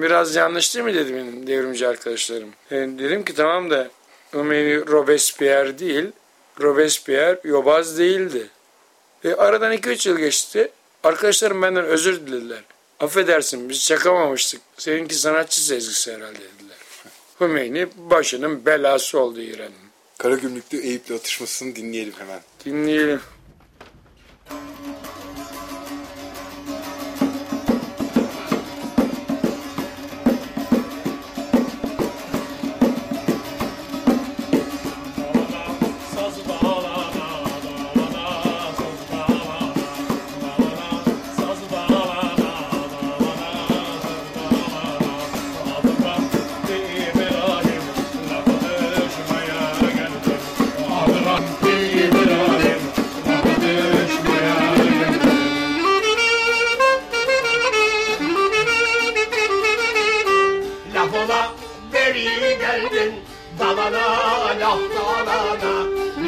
Biraz 0.02 0.36
yanlış 0.36 0.74
değil 0.74 0.84
mi 0.84 0.94
dedi 0.94 1.14
benim 1.14 1.46
devrimci 1.46 1.88
arkadaşlarım. 1.88 2.48
E, 2.70 2.76
dedim 2.76 3.24
ki 3.24 3.34
tamam 3.34 3.70
da 3.70 3.90
Hümeyni 4.34 4.86
Robespierre 4.86 5.78
değil, 5.78 6.04
Robespierre 6.60 7.40
yobaz 7.44 7.98
değildi. 7.98 8.46
E, 9.24 9.34
aradan 9.34 9.72
2-3 9.72 10.08
yıl 10.08 10.18
geçti. 10.18 10.70
Arkadaşlarım 11.04 11.62
benden 11.62 11.84
özür 11.84 12.26
dilediler. 12.26 12.64
Affedersin 13.00 13.68
biz 13.68 13.84
çakamamıştık. 13.84 14.60
Seninki 14.78 15.14
sanatçı 15.14 15.64
sezgisi 15.64 16.12
herhalde 16.12 16.38
dediler. 16.38 16.76
Hümeyni 17.40 17.88
başının 17.96 18.66
belası 18.66 19.18
oldu 19.18 19.40
İran'ın. 19.40 19.90
Karagümrük'te 20.18 20.76
Eyüp'le 20.76 21.10
atışmasını 21.10 21.76
dinleyelim 21.76 22.14
hemen. 22.18 22.40
Dinleyelim. 22.64 23.20
Sazı 24.50 25.19
geldin 62.90 63.14
dalana 63.58 64.06
laf 64.60 64.80
dalana 64.94 65.72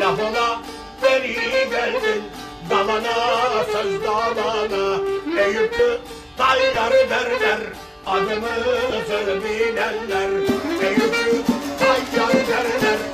Laf 0.00 0.20
ola 0.20 0.62
beri 1.02 1.34
geldin. 1.70 2.22
Dalana 2.70 3.14
söz 3.72 4.02
dalana 4.04 5.00
Eyüp'tü 5.44 6.00
taylar 6.36 6.92
derler 6.92 7.60
adımı 8.06 9.44
bilenler. 9.44 10.30
Eyüp'tü 10.82 11.42
taylar 11.78 12.32
derler 12.48 13.11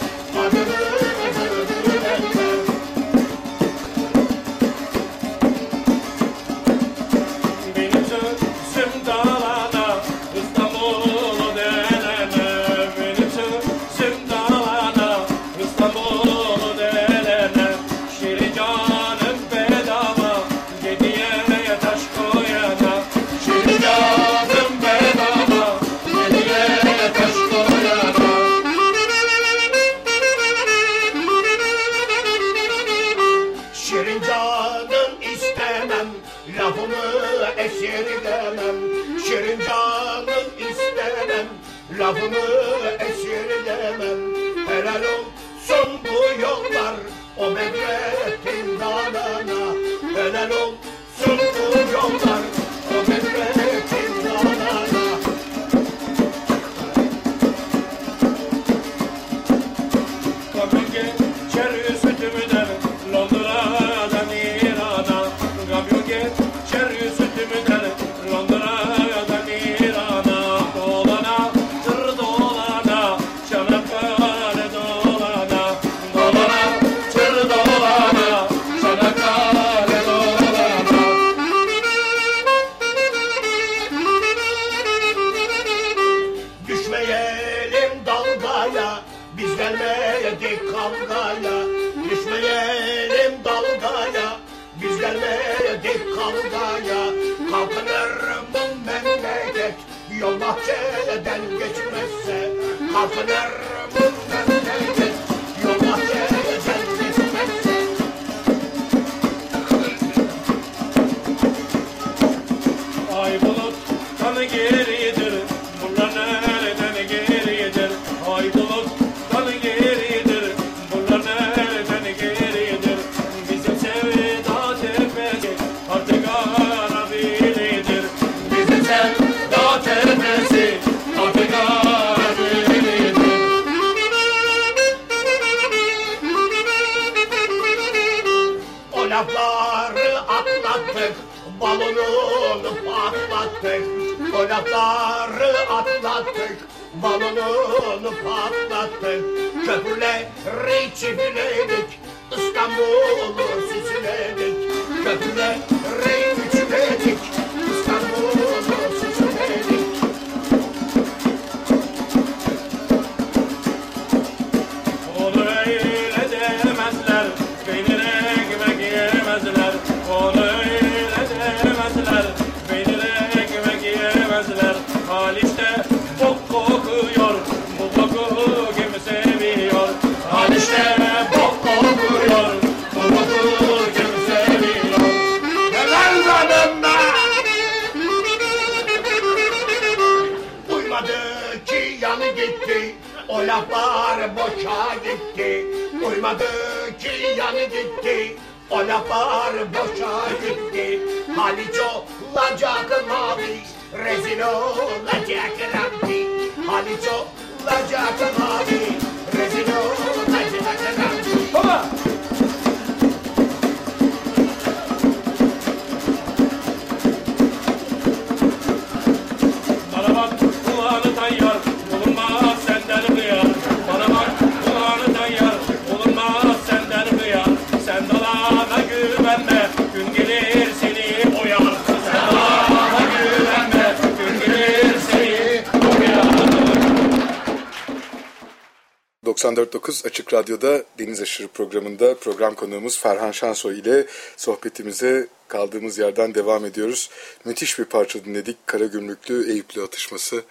Radyo'da 240.38 240.82
Deniz 240.98 241.20
Aşırı 241.22 241.48
programında 241.48 242.14
program 242.14 242.54
konuğumuz 242.54 242.98
Ferhan 242.98 243.30
Şansoy 243.30 243.78
ile 243.78 244.06
sohbetimize 244.36 245.26
kaldığımız 245.48 245.98
yerden 245.98 246.34
devam 246.34 246.64
ediyoruz. 246.64 247.10
Müthiş 247.44 247.78
bir 247.78 247.84
parça 247.84 248.24
dinledik. 248.24 248.66
Karagümrüklü 248.66 249.50
Eyüplü 249.52 249.82
atışması. 249.82 250.42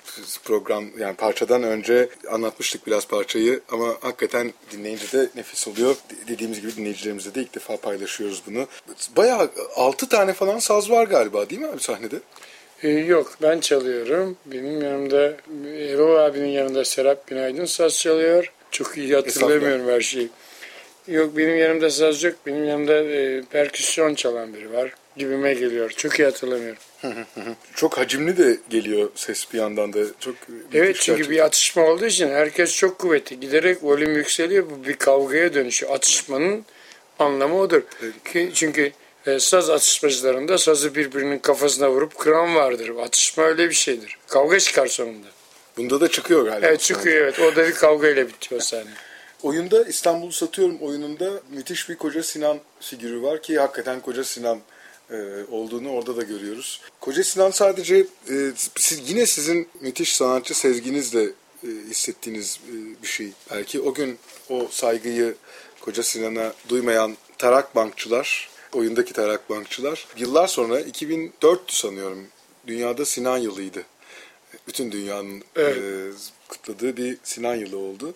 Program 0.44 0.86
yani 1.00 1.16
parçadan 1.16 1.64
önce 1.64 2.10
anlatmıştık 2.32 2.88
biraz 2.88 3.08
parçayı 3.08 3.62
ama 3.72 3.96
hakikaten 4.02 4.54
dinleyince 4.72 5.12
de 5.12 5.30
nefis 5.36 5.68
oluyor. 5.68 5.96
Dediğimiz 6.28 6.62
gibi 6.62 6.76
dinleyicilerimizle 6.76 7.36
de 7.36 7.42
ilk 7.42 7.56
defa 7.56 7.78
paylaşıyoruz 7.78 8.44
bunu. 8.48 8.68
Bayağı 9.18 9.52
6 9.76 10.10
tane 10.10 10.34
falan 10.34 10.60
saz 10.60 10.90
var 10.90 11.08
galiba 11.08 11.50
değil 11.50 11.62
mi 11.62 11.68
abi 11.68 11.80
sahnede? 11.80 12.16
Ee, 12.84 12.90
yok 12.90 13.32
ben 13.42 13.60
çalıyorum. 13.60 14.38
Benim 14.46 14.82
yanımda 14.82 15.38
Erol 15.66 16.16
abinin 16.16 16.48
yanında 16.48 16.86
Serap 16.86 17.28
Günaydın 17.28 17.66
saz 17.66 18.00
çalıyor. 18.00 18.54
Çok 18.72 18.98
iyi 18.98 19.16
hatırlamıyorum 19.16 19.88
her 19.88 20.02
şeyi. 20.02 20.30
Yok 21.08 21.38
benim 21.38 21.58
yanımda 21.58 21.90
saz 21.90 22.24
yok. 22.24 22.36
Benim 22.46 22.64
yanımda 22.64 22.94
e, 23.04 23.42
perküsyon 23.52 24.16
çalan 24.16 24.54
biri 24.54 24.74
var. 24.74 24.94
Gibime 25.18 25.54
geliyor. 25.54 25.90
Çok 25.90 26.20
iyi 26.20 26.24
hatırlamıyorum. 26.26 26.78
Çok 27.76 27.98
hacimli 27.98 28.38
de 28.38 28.58
geliyor 28.70 29.10
ses 29.16 29.54
bir 29.54 29.58
yandan 29.58 29.94
da. 29.94 30.00
Çok 30.20 30.36
Evet 30.74 30.96
çünkü 31.00 31.18
gerçekten. 31.18 31.30
bir 31.30 31.46
atışma 31.46 31.84
olduğu 31.86 32.06
için 32.06 32.30
herkes 32.30 32.76
çok 32.76 33.00
kuvvetli. 33.00 33.40
Giderek 33.40 33.84
volüm 33.84 34.16
yükseliyor. 34.16 34.66
Bu 34.70 34.88
bir 34.88 34.94
kavgaya 34.94 35.54
dönüşüyor. 35.54 35.94
Atışmanın 35.96 36.66
anlamı 37.20 37.60
odur. 37.60 37.82
Ki, 38.34 38.52
çünkü 38.54 38.92
e, 39.26 39.40
saz 39.40 39.70
atışmacılarında 39.70 40.58
sazı 40.58 40.96
birbirinin 40.96 41.40
kafasına 41.40 41.92
vurup 41.92 42.18
kıran 42.18 42.56
vardır. 42.56 42.92
Atışma 43.02 43.44
öyle 43.44 43.70
bir 43.70 43.76
şeydir. 43.76 44.18
Kavga 44.28 44.60
çıkar 44.60 44.88
sonunda. 44.88 45.28
Bunda 45.78 46.02
da 46.02 46.12
çıkıyor 46.12 46.46
galiba. 46.46 46.68
Evet 46.68 46.82
çıkıyor 46.82 47.16
evet. 47.16 47.40
O 47.40 47.56
da 47.56 47.68
bir 47.68 47.74
kavgayla 47.74 48.28
bitiyor 48.28 48.62
sahne. 48.62 48.90
Oyunda 49.44 49.84
İstanbul'u 49.84 50.32
satıyorum 50.32 50.78
oyununda 50.82 51.42
müthiş 51.52 51.90
bir 51.90 51.96
Koca 51.96 52.24
Sinan 52.24 52.60
figürü 52.80 53.22
var 53.22 53.42
ki 53.42 53.60
hakikaten 53.60 54.02
Koca 54.02 54.24
Sinan 54.24 54.60
e, 55.12 55.16
olduğunu 55.52 55.90
orada 55.90 56.18
da 56.18 56.24
görüyoruz. 56.24 56.82
Koca 57.00 57.24
Sinan 57.24 57.52
sadece 57.52 57.96
e, 58.30 58.52
siz, 58.76 59.10
yine 59.10 59.26
sizin 59.26 59.70
müthiş 59.82 60.16
sanatçı 60.16 60.58
sezginizle 60.58 61.24
e, 61.64 61.68
hissettiğiniz 61.90 62.60
bir 63.04 63.08
şey. 63.08 63.32
Belki 63.52 63.82
o 63.82 63.94
gün 63.94 64.20
o 64.50 64.68
saygıyı 64.72 65.36
Koca 65.82 66.04
Sinan'a 66.04 66.54
duymayan 66.70 67.18
tarak 67.38 67.76
bankçılar, 67.76 68.50
oyundaki 68.74 69.14
tarak 69.14 69.50
bankçılar 69.50 70.08
yıllar 70.18 70.48
sonra 70.48 70.82
2004'tü 70.82 71.72
sanıyorum. 71.72 72.28
Dünyada 72.68 73.06
Sinan 73.06 73.38
yılıydı. 73.38 73.84
Bütün 74.68 74.92
dünyanın 74.92 75.44
Evet. 75.56 75.78
e, 75.78 76.12
kutladığı 76.48 76.98
bir 76.98 77.18
Sinan 77.24 77.56
yılı 77.56 77.78
oldu. 77.78 78.14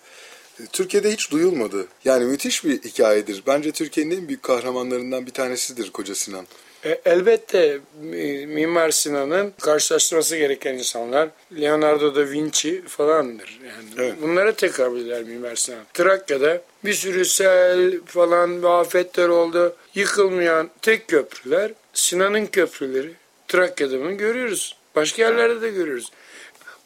E, 0.59 0.65
Türkiye'de 0.65 1.11
hiç 1.13 1.31
duyulmadı. 1.31 1.87
Yani 2.05 2.25
müthiş 2.25 2.65
bir 2.65 2.83
hikayedir. 2.83 3.43
Bence 3.47 3.71
Türkiye'nin 3.71 4.21
en 4.21 4.27
büyük 4.27 4.43
kahramanlarından 4.43 5.25
bir 5.25 5.31
tanesidir 5.31 5.91
Koca 5.91 6.15
Sinan. 6.15 6.47
E, 6.85 7.01
elbette 7.05 7.79
e, 8.13 8.45
Mimar 8.45 8.91
Sinan'ın 8.91 9.53
karşılaştırması 9.61 10.37
gereken 10.37 10.73
insanlar 10.73 11.29
Leonardo 11.61 12.15
da 12.15 12.29
Vinci 12.29 12.81
falandır. 12.87 13.59
Yani 13.97 14.13
bunlara 14.21 14.51
tekabüller 14.55 15.23
Mimar 15.23 15.55
Sinan. 15.55 15.83
Trakya'da 15.93 16.61
bir 16.85 16.93
sürü 16.93 17.25
sel 17.25 17.99
falan 18.05 18.63
ve 18.63 18.69
afetler 18.69 19.27
oldu. 19.27 19.75
Yıkılmayan 19.95 20.69
tek 20.81 21.07
köprüler 21.07 21.71
Sinan'ın 21.93 22.45
köprüleri. 22.45 23.11
Trakya'da 23.47 23.99
bunu 23.99 24.17
görüyoruz. 24.17 24.77
Başka 24.95 25.21
yerlerde 25.21 25.61
de 25.61 25.69
görüyoruz. 25.69 26.11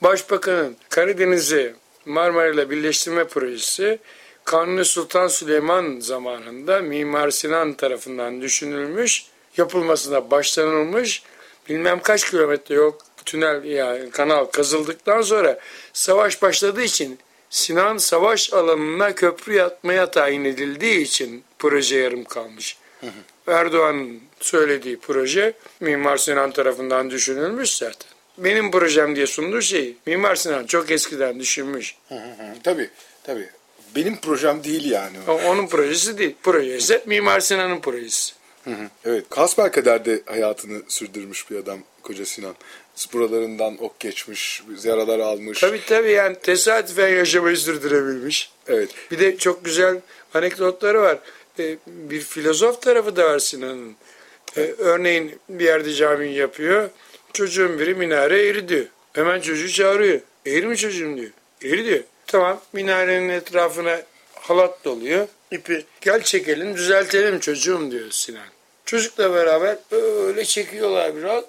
Başbakanın 0.01 0.77
Karadeniz'i 0.89 1.75
Marmara 2.05 2.47
ile 2.47 2.69
birleştirme 2.69 3.23
projesi 3.23 3.99
Kanuni 4.45 4.85
Sultan 4.85 5.27
Süleyman 5.27 5.99
zamanında 5.99 6.79
Mimar 6.79 7.29
Sinan 7.29 7.73
tarafından 7.73 8.41
düşünülmüş, 8.41 9.25
yapılmasına 9.57 10.31
başlanılmış. 10.31 11.23
Bilmem 11.69 11.99
kaç 11.99 12.29
kilometre 12.31 12.75
yok 12.75 13.01
tünel 13.25 13.63
yani 13.63 14.11
kanal 14.11 14.45
kazıldıktan 14.45 15.21
sonra 15.21 15.59
savaş 15.93 16.41
başladığı 16.41 16.81
için 16.81 17.19
Sinan 17.49 17.97
savaş 17.97 18.53
alanına 18.53 19.15
köprü 19.15 19.53
yatmaya 19.53 20.11
tayin 20.11 20.45
edildiği 20.45 21.01
için 21.01 21.43
proje 21.59 21.97
yarım 21.97 22.23
kalmış. 22.23 22.77
Erdoğan'ın 23.47 24.21
söylediği 24.39 24.99
proje 24.99 25.53
Mimar 25.79 26.17
Sinan 26.17 26.51
tarafından 26.51 27.09
düşünülmüş 27.09 27.75
zaten. 27.75 28.14
Benim 28.37 28.71
projem 28.71 29.15
diye 29.15 29.27
sunduğu 29.27 29.61
şey 29.61 29.95
Mimar 30.05 30.35
Sinan 30.35 30.65
çok 30.65 30.91
eskiden 30.91 31.39
düşünmüş. 31.39 31.95
Tabii 32.63 32.89
tabii. 33.23 33.49
Benim 33.95 34.17
projem 34.17 34.63
değil 34.63 34.91
yani. 34.91 35.17
O 35.27 35.33
onun 35.33 35.67
projesi 35.67 36.17
değil. 36.17 36.35
Projesi 36.43 37.01
Mimar 37.05 37.39
Sinan'ın 37.39 37.79
projesi. 37.79 38.33
Evet. 39.05 39.25
Kasbelkader'de 39.29 40.21
hayatını 40.25 40.81
sürdürmüş 40.87 41.51
bir 41.51 41.55
adam 41.55 41.79
Koca 42.01 42.25
Sinan. 42.25 42.55
Buralarından 43.13 43.83
ok 43.83 43.99
geçmiş, 43.99 44.63
yaralar 44.83 45.19
almış. 45.19 45.59
Tabii 45.59 45.81
tabii 45.87 46.11
yani 46.11 46.35
tesadüfen 46.39 47.07
yaşamayı 47.07 47.57
sürdürebilmiş. 47.57 48.51
Evet. 48.67 48.89
Bir 49.11 49.19
de 49.19 49.37
çok 49.37 49.65
güzel 49.65 49.99
anekdotları 50.33 51.01
var. 51.01 51.19
Ee, 51.59 51.77
bir 51.87 52.21
filozof 52.21 52.81
tarafı 52.81 53.15
da 53.15 53.25
var 53.25 53.39
Sinan'ın. 53.39 53.95
Ee, 54.57 54.61
örneğin 54.77 55.39
bir 55.49 55.65
yerde 55.65 55.93
cami 55.93 56.33
yapıyor. 56.33 56.89
Çocuğun 57.35 57.79
biri 57.79 57.95
minare 57.95 58.47
eğri 58.47 58.69
diyor. 58.69 58.85
Hemen 59.13 59.41
çocuğu 59.41 59.69
çağırıyor. 59.71 60.19
Eğri 60.45 60.67
mi 60.67 60.77
çocuğum 60.77 61.17
diyor. 61.17 61.31
Eğri 61.63 61.85
diyor. 61.85 61.99
Tamam 62.27 62.61
minarenin 62.73 63.29
etrafına 63.29 64.01
halat 64.35 64.85
doluyor. 64.85 65.27
İpi 65.51 65.85
gel 66.01 66.21
çekelim 66.21 66.77
düzeltelim 66.77 67.39
çocuğum 67.39 67.91
diyor 67.91 68.11
Sinan. 68.11 68.47
Çocukla 68.85 69.33
beraber 69.33 69.77
öyle 69.91 70.45
çekiyorlar 70.45 71.15
biraz. 71.15 71.43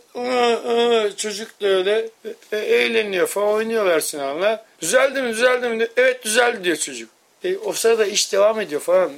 Çocuk 1.16 1.60
da 1.60 1.66
öyle 1.66 2.08
e, 2.52 2.58
eğleniyor 2.58 3.26
falan 3.26 3.48
oynuyorlar 3.48 4.00
Sinan'la. 4.00 4.66
Düzeldi 4.80 5.22
mi 5.22 5.28
düzeldi 5.28 5.68
mi? 5.68 5.88
Evet 5.96 6.24
düzeldi 6.24 6.64
diyor 6.64 6.76
çocuk. 6.76 7.10
E, 7.44 7.56
o 7.56 7.72
sırada 7.72 8.06
iş 8.06 8.32
devam 8.32 8.60
ediyor 8.60 8.80
falan. 8.80 9.12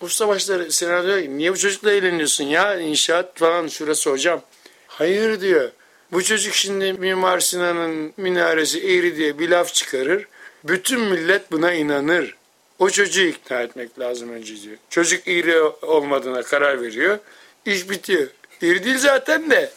Usta 0.00 0.28
başları 0.28 0.72
Sinan 0.72 1.06
diyor 1.06 1.18
niye 1.18 1.52
bu 1.52 1.58
çocukla 1.58 1.92
eğleniyorsun 1.92 2.44
ya 2.44 2.80
inşaat 2.80 3.38
falan 3.38 3.68
şurası 3.68 4.10
hocam. 4.10 4.42
Hayır 4.86 5.40
diyor. 5.40 5.70
Bu 6.12 6.22
çocuk 6.24 6.54
şimdi 6.54 6.92
Mimar 6.92 7.40
Sinan'ın 7.40 8.12
minaresi 8.16 8.78
eğri 8.80 9.16
diye 9.16 9.38
bir 9.38 9.48
laf 9.48 9.74
çıkarır. 9.74 10.26
Bütün 10.64 11.00
millet 11.00 11.52
buna 11.52 11.72
inanır. 11.72 12.36
O 12.78 12.90
çocuğu 12.90 13.22
ikna 13.22 13.62
etmek 13.62 13.98
lazım 13.98 14.32
önce 14.32 14.62
diyor. 14.62 14.76
Çocuk 14.90 15.28
eğri 15.28 15.60
olmadığına 15.82 16.42
karar 16.42 16.82
veriyor. 16.82 17.18
İş 17.66 17.90
bitiyor. 17.90 18.28
Eğri 18.62 18.84
değil 18.84 18.98
zaten 18.98 19.50
de. 19.50 19.72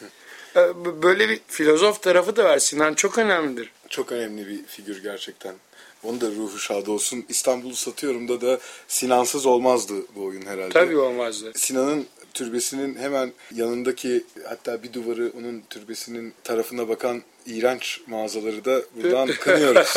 E, 0.56 0.60
Böyle 1.02 1.28
bir 1.28 1.40
filozof 1.48 2.02
tarafı 2.02 2.36
da 2.36 2.44
var. 2.44 2.58
Sinan 2.58 2.94
çok 2.94 3.18
önemlidir. 3.18 3.70
Çok 3.88 4.12
önemli 4.12 4.48
bir 4.48 4.64
figür 4.66 5.02
gerçekten. 5.02 5.54
Onun 6.02 6.20
da 6.20 6.26
ruhu 6.26 6.58
şad 6.58 6.86
olsun. 6.86 7.24
İstanbul'u 7.28 7.74
satıyorum 7.76 8.28
da 8.28 8.40
da 8.40 8.58
Sinansız 8.88 9.46
olmazdı 9.46 9.94
bu 10.16 10.24
oyun 10.24 10.42
herhalde. 10.46 10.72
Tabii 10.72 10.96
olmazdı. 10.96 11.52
Sinan'ın 11.56 12.06
türbesinin 12.34 12.96
hemen 12.96 13.32
yanındaki 13.54 14.24
hatta 14.48 14.82
bir 14.82 14.92
duvarı 14.92 15.32
onun 15.38 15.62
türbesinin 15.70 16.34
tarafına 16.44 16.88
bakan 16.88 17.22
iğrenç 17.46 18.00
mağazaları 18.06 18.64
da 18.64 18.82
buradan 18.96 19.28
kınıyoruz. 19.40 19.94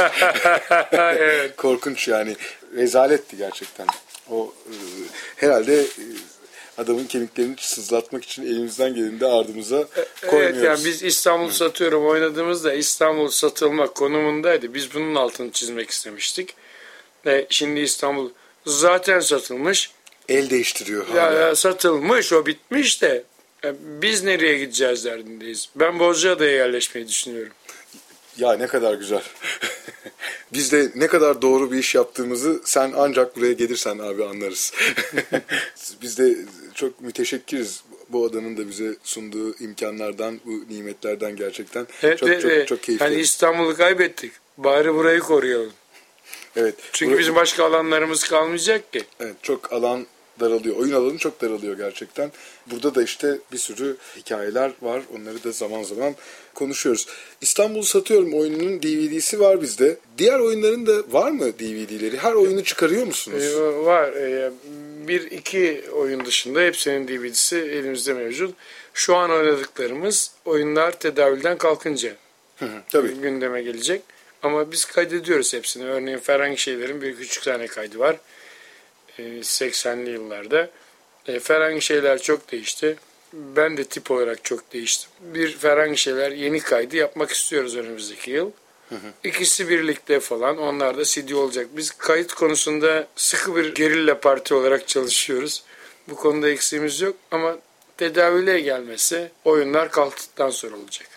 evet. 0.92 1.56
Korkunç 1.56 2.08
yani. 2.08 2.36
Rezaletti 2.76 3.38
gerçekten. 3.38 3.88
O 4.30 4.54
e, 4.66 4.74
herhalde 5.36 5.82
e, 5.82 5.86
adamın 6.78 7.06
kemiklerini 7.06 7.56
sızlatmak 7.60 8.24
için 8.24 8.44
elimizden 8.44 8.96
geleni 8.96 9.20
de 9.20 9.26
ardımıza 9.26 9.88
koymuyoruz. 10.30 10.58
Evet 10.58 10.64
yani 10.64 10.86
biz 10.86 11.04
İstanbul 11.04 11.50
satıyorum 11.50 12.08
oynadığımızda 12.08 12.74
İstanbul 12.74 13.28
satılmak 13.28 13.96
konumundaydı. 13.96 14.74
Biz 14.74 14.94
bunun 14.94 15.16
altını 15.16 15.52
çizmek 15.52 15.90
istemiştik. 15.90 16.56
Ve 17.26 17.48
şimdi 17.50 17.80
İstanbul 17.80 18.30
zaten 18.66 19.20
satılmış. 19.20 19.92
El 20.30 20.50
değiştiriyor 20.50 21.08
Ya, 21.16 21.24
hala. 21.24 21.34
ya 21.40 21.56
satılmış 21.56 22.34
o 22.34 22.46
bitmiş 22.46 23.02
de 23.02 23.24
ya 23.64 23.76
biz 23.82 24.24
nereye 24.24 24.58
gideceğiz 24.58 25.06
derdindeyiz. 25.06 25.70
Ben 25.76 26.00
Bozcaada'ya 26.00 26.52
yerleşmeyi 26.52 27.08
düşünüyorum. 27.08 27.54
Ya 28.38 28.54
ne 28.54 28.68
kadar 28.68 28.94
güzel. 28.94 29.22
Biz 30.54 30.72
de 30.72 30.92
ne 30.96 31.08
kadar 31.08 31.42
doğru 31.42 31.72
bir 31.72 31.78
iş 31.78 31.96
yaptığımızı 31.96 32.62
sen 32.66 32.94
ancak 32.98 33.36
buraya 33.38 33.54
gelirsen 33.54 34.00
abi 34.00 34.26
anlarız. 34.26 34.74
Biz 36.02 36.18
de 36.18 36.36
çok 36.74 37.02
müteşekkiriz 37.02 37.84
bu 38.10 38.26
adanın 38.26 38.58
da 38.58 38.70
bize 38.70 38.96
sunduğu 39.04 39.56
imkanlardan, 39.58 40.40
bu 40.46 40.64
nimetlerden 40.74 41.36
gerçekten. 41.36 41.88
Evet, 42.04 42.18
çok, 42.20 42.30
ve- 42.30 42.42
çok, 42.42 42.52
ve 42.52 42.66
çok 42.66 42.84
keyifli. 42.84 43.06
Hani 43.06 43.16
İstanbul'u 43.20 43.78
kaybettik. 43.78 44.32
Bari 44.58 44.94
burayı 44.94 45.20
koruyalım. 45.20 45.74
evet. 46.56 46.76
Çünkü 46.94 47.14
Bura- 47.16 47.20
bizim 47.20 47.36
başka 47.36 47.66
alanlarımız 47.66 48.24
kalmayacak 48.24 48.94
ki. 48.94 49.04
Evet, 49.20 49.36
çok 49.44 49.74
alan 49.74 50.06
daralıyor. 50.40 50.76
Oyun 50.76 50.94
alanı 50.94 51.18
çok 51.18 51.42
daralıyor 51.42 51.78
gerçekten. 51.78 52.32
Burada 52.68 52.96
da 52.96 53.04
işte 53.04 53.38
bir 53.52 53.58
sürü 53.58 53.98
hikayeler 54.18 54.72
var. 54.82 55.02
Onları 55.16 55.44
da 55.44 55.52
zaman 55.52 55.84
zaman 55.84 56.16
konuşuyoruz. 56.54 57.08
İstanbul'u 57.42 57.84
satıyorum 57.84 58.34
oyununun 58.34 58.82
DVD'si 58.82 59.40
var 59.40 59.62
bizde. 59.62 59.98
Diğer 60.18 60.40
oyunların 60.40 60.88
da 60.88 60.94
var 61.12 61.32
mı 61.32 61.60
DVD'leri? 61.60 62.18
Her 62.18 62.34
oyunu 62.34 62.64
çıkarıyor 62.64 63.06
musunuz? 63.06 63.44
Ee, 63.44 63.86
var. 63.86 64.14
Ee, 64.14 64.52
bir 65.08 65.32
iki 65.32 65.84
oyun 65.94 66.26
dışında 66.26 66.62
hepsinin 66.62 67.08
DVD'si 67.08 67.58
elimizde 67.58 68.14
mevcut. 68.14 68.56
Şu 68.94 69.16
an 69.16 69.32
oynadıklarımız 69.32 70.32
oyunlar 70.46 71.00
tedavülden 71.00 71.58
kalkınca 71.58 72.16
Tabii. 72.90 73.14
gündeme 73.14 73.62
gelecek. 73.62 74.02
Ama 74.44 74.72
biz 74.72 74.86
kaydediyoruz 74.86 75.54
hepsini. 75.54 75.86
Örneğin 75.86 76.18
Ferhangi 76.18 76.58
şeylerin 76.58 77.02
bir 77.02 77.16
küçük 77.16 77.44
tane 77.44 77.68
kaydı 77.68 78.00
var. 78.00 78.16
Ee, 79.20 79.22
80'li 79.24 80.10
yıllarda. 80.10 80.70
Ee, 81.28 81.40
Ferhangi 81.40 81.82
şeyler 81.82 82.22
çok 82.22 82.52
değişti. 82.52 82.96
Ben 83.34 83.78
de 83.78 83.84
tip 83.84 84.12
olarak 84.12 84.44
çok 84.44 84.74
değiştim. 84.74 85.10
Bir 85.22 85.58
Ferhangi 85.58 85.98
şeyler 85.98 86.32
yeni 86.32 86.60
kaydı 86.60 86.96
yapmak 86.96 87.32
istiyoruz 87.32 87.76
önümüzdeki 87.78 88.32
yıl. 88.32 88.52
İkisi 89.24 89.70
birlikte 89.70 90.20
falan. 90.20 90.58
Onlar 90.58 90.98
da 90.98 91.04
CD 91.04 91.32
olacak. 91.32 91.68
Biz 91.78 91.92
kayıt 91.92 92.34
konusunda 92.34 93.08
sıkı 93.16 93.56
bir 93.56 93.76
gerilla 93.76 94.20
parti 94.20 94.54
olarak 94.54 94.88
çalışıyoruz. 94.88 95.64
Bu 96.10 96.16
konuda 96.16 96.50
eksiğimiz 96.50 97.02
yok 97.02 97.16
ama 97.32 97.58
tedavüle 97.98 98.60
gelmesi 98.60 99.32
oyunlar 99.46 99.92
kalktıktan 99.92 100.50
sonra 100.50 100.76
olacak. 100.76 101.08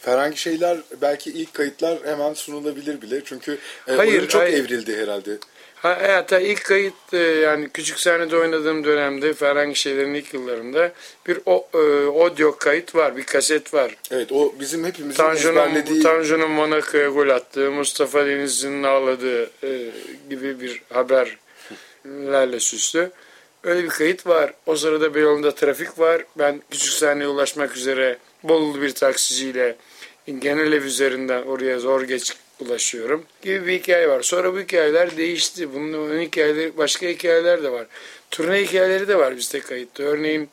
Herhangi 0.00 0.36
şeyler 0.36 0.78
belki 1.02 1.30
ilk 1.30 1.54
kayıtlar 1.54 1.98
hemen 2.04 2.34
sunulabilir 2.34 3.02
bile. 3.02 3.24
Çünkü 3.24 3.58
e, 3.88 3.92
Hayır, 3.92 4.12
oyun 4.12 4.26
çok 4.26 4.42
hayır. 4.42 4.64
evrildi 4.64 4.96
herhalde. 4.96 5.38
Ha, 5.84 5.98
hatta 6.08 6.40
ilk 6.40 6.64
kayıt 6.64 6.94
e, 7.12 7.18
yani 7.18 7.68
küçük 7.68 8.00
sahnede 8.00 8.36
oynadığım 8.36 8.84
dönemde 8.84 9.34
Ferhangi 9.34 9.74
şeylerin 9.74 10.14
ilk 10.14 10.34
yıllarında 10.34 10.92
bir 11.26 11.38
o, 11.46 11.68
e, 11.74 12.06
audio 12.06 12.56
kayıt 12.56 12.94
var, 12.94 13.16
bir 13.16 13.24
kaset 13.24 13.74
var. 13.74 13.96
Evet 14.10 14.32
o 14.32 14.54
bizim 14.60 14.84
hepimizin 14.84 15.16
Tanju'nun, 15.16 15.56
ezberlediği... 15.56 16.02
Tanju'nun 16.02 16.50
Monaco'ya 16.50 17.08
gol 17.08 17.28
attığı, 17.28 17.70
Mustafa 17.70 18.26
Denizli'nin 18.26 18.82
ağladığı 18.82 19.42
e, 19.44 19.90
gibi 20.30 20.60
bir 20.60 20.82
haberlerle 20.92 22.60
süslü. 22.60 23.10
Öyle 23.64 23.84
bir 23.84 23.88
kayıt 23.88 24.26
var. 24.26 24.54
O 24.66 24.76
sırada 24.76 25.14
Beyoğlu'nda 25.14 25.54
trafik 25.54 25.98
var. 25.98 26.24
Ben 26.38 26.62
küçük 26.70 26.92
sahneye 26.92 27.28
ulaşmak 27.28 27.76
üzere 27.76 28.18
Bolulu 28.42 28.82
bir 28.82 28.94
taksiciyle 28.94 29.76
genel 30.38 30.72
ev 30.72 30.82
üzerinden 30.84 31.42
oraya 31.42 31.78
zor 31.78 32.02
geç 32.02 32.36
ulaşıyorum 32.60 33.24
gibi 33.42 33.66
bir 33.66 33.72
hikaye 33.72 34.08
var. 34.08 34.22
Sonra 34.22 34.54
bu 34.54 34.60
hikayeler 34.60 35.16
değişti. 35.16 35.74
Bunun 35.74 36.20
hikayeleri, 36.20 36.76
başka 36.76 37.06
hikayeler 37.06 37.62
de 37.62 37.72
var. 37.72 37.86
Turne 38.30 38.62
hikayeleri 38.62 39.08
de 39.08 39.18
var 39.18 39.36
bizde 39.36 39.60
kayıtta. 39.60 40.02
Örneğin 40.02 40.48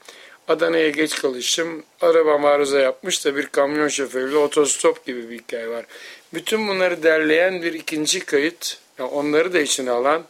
Adana'ya 0.47 0.89
geç 0.89 1.22
kalışım. 1.22 1.84
Araba 2.02 2.49
arıza 2.49 2.80
yapmış 2.80 3.26
da 3.26 3.36
bir 3.36 3.47
kamyon 3.47 3.88
şoförüyle 3.88 4.38
otostop 4.38 5.06
gibi 5.06 5.30
bir 5.30 5.39
hikaye 5.39 5.68
var. 5.68 5.86
Bütün 6.34 6.68
bunları 6.68 7.04
derleyen 7.04 7.62
bir 7.62 7.74
ikinci 7.74 8.20
kayıt, 8.20 8.78
yani 8.99 9.10
onları 9.10 9.54
da 9.54 9.60
içine 9.60 9.91
alan 9.91 10.24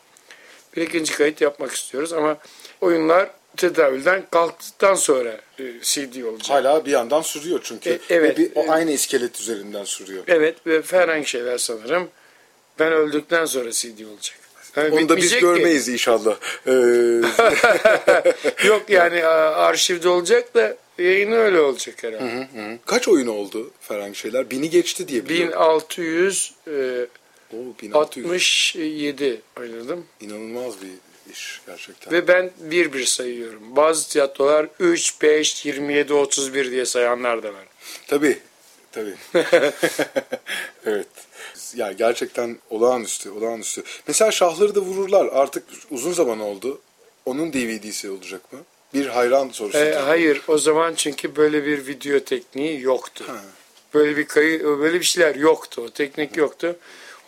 bir 0.75 0.81
ikinci 0.81 1.13
kayıt 1.13 1.41
yapmak 1.41 1.71
istiyoruz 1.71 2.13
ama 2.13 2.37
oyunlar 2.81 3.29
tedavülden 3.61 4.23
kalktıktan 4.31 4.95
sonra 4.95 5.41
e, 5.59 5.63
CD 5.81 6.23
olacak. 6.23 6.49
Hala 6.49 6.85
bir 6.85 6.91
yandan 6.91 7.21
sürüyor 7.21 7.59
çünkü. 7.63 7.89
E, 7.89 7.99
evet. 8.09 8.33
O, 8.35 8.41
bir, 8.41 8.51
o 8.55 8.71
aynı 8.71 8.91
iskelet 8.91 9.39
üzerinden 9.39 9.83
sürüyor. 9.83 10.23
Evet 10.27 10.67
ve 10.67 10.81
Ferhank 10.81 11.27
şeyler 11.27 11.57
sanırım 11.57 12.09
ben 12.79 12.91
öldükten 12.91 13.45
sonra 13.45 13.71
CD 13.71 14.05
olacak. 14.13 14.37
Yani 14.75 14.89
Onu 14.89 15.09
da 15.09 15.17
biz 15.17 15.23
bitmeyecek 15.23 15.39
ki. 15.39 15.45
görmeyiz 15.45 15.89
inşallah. 15.89 16.37
Ee, 16.67 16.71
Yok 18.67 18.89
yani 18.89 19.25
arşivde 19.25 20.09
olacak 20.09 20.55
da 20.55 20.75
yayını 20.97 21.35
öyle 21.35 21.59
olacak 21.59 22.03
herhalde. 22.03 22.47
Kaç 22.85 23.07
oyun 23.07 23.27
oldu 23.27 23.71
Ferhangi 23.81 24.15
şeyler? 24.15 24.49
Bini 24.49 24.69
geçti 24.69 25.07
diye 25.07 25.25
biliyorum. 25.25 25.53
1600 25.53 26.53
e, 26.67 26.71
Oo, 27.53 27.57
1600. 27.81 28.25
67 28.25 29.41
oynadım. 29.59 30.05
İnanılmaz 30.21 30.73
bir 30.81 31.10
iş 31.31 31.61
gerçekten. 31.67 32.13
Ve 32.13 32.27
ben 32.27 32.51
bir 32.59 32.93
bir 32.93 33.05
sayıyorum. 33.05 33.75
Bazı 33.75 34.09
tiyatrolar 34.09 34.67
3, 34.79 35.21
5, 35.21 35.65
27, 35.65 36.13
31 36.13 36.71
diye 36.71 36.85
sayanlar 36.85 37.43
da 37.43 37.53
var. 37.53 37.65
Tabii. 38.07 38.39
Tabii. 38.91 39.15
evet. 40.85 41.07
Ya 41.75 41.91
gerçekten 41.91 42.57
olağanüstü, 42.69 43.29
olağanüstü. 43.29 43.83
Mesela 44.07 44.31
şahları 44.31 44.75
da 44.75 44.79
vururlar. 44.79 45.25
Artık 45.25 45.63
uzun 45.91 46.13
zaman 46.13 46.39
oldu. 46.39 46.81
Onun 47.25 47.53
DVD'si 47.53 48.09
olacak 48.09 48.53
mı? 48.53 48.59
Bir 48.93 49.05
hayran 49.05 49.49
sorusu. 49.49 49.77
E, 49.77 49.93
hayır 49.93 50.41
o 50.47 50.57
zaman 50.57 50.93
çünkü 50.95 51.35
böyle 51.35 51.65
bir 51.65 51.87
video 51.87 52.19
tekniği 52.19 52.81
yoktu. 52.81 53.23
Ha. 53.27 53.41
Böyle 53.93 54.17
bir 54.17 54.25
kayı, 54.25 54.63
böyle 54.63 54.99
bir 54.99 55.05
şeyler 55.05 55.35
yoktu. 55.35 55.81
O 55.85 55.89
teknik 55.89 56.37
yoktu. 56.37 56.75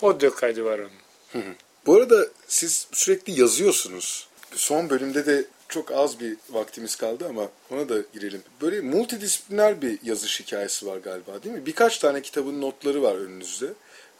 Audio 0.01 0.35
kaydı 0.35 0.65
var 0.65 0.79
onun. 0.79 1.55
Bu 1.85 1.95
arada 1.95 2.27
siz 2.47 2.87
sürekli 2.91 3.41
yazıyorsunuz. 3.41 4.27
Son 4.55 4.89
bölümde 4.89 5.25
de 5.25 5.45
çok 5.69 5.91
az 5.91 6.19
bir 6.19 6.37
vaktimiz 6.49 6.95
kaldı 6.95 7.25
ama 7.29 7.49
ona 7.71 7.89
da 7.89 7.95
girelim. 8.13 8.41
Böyle 8.61 8.81
multidisipliner 8.81 9.81
bir 9.81 9.99
yazış 10.03 10.39
hikayesi 10.39 10.87
var 10.87 10.97
galiba 10.97 11.43
değil 11.43 11.55
mi? 11.55 11.65
Birkaç 11.65 11.97
tane 11.97 12.21
kitabın 12.21 12.61
notları 12.61 13.01
var 13.01 13.15
önünüzde. 13.15 13.67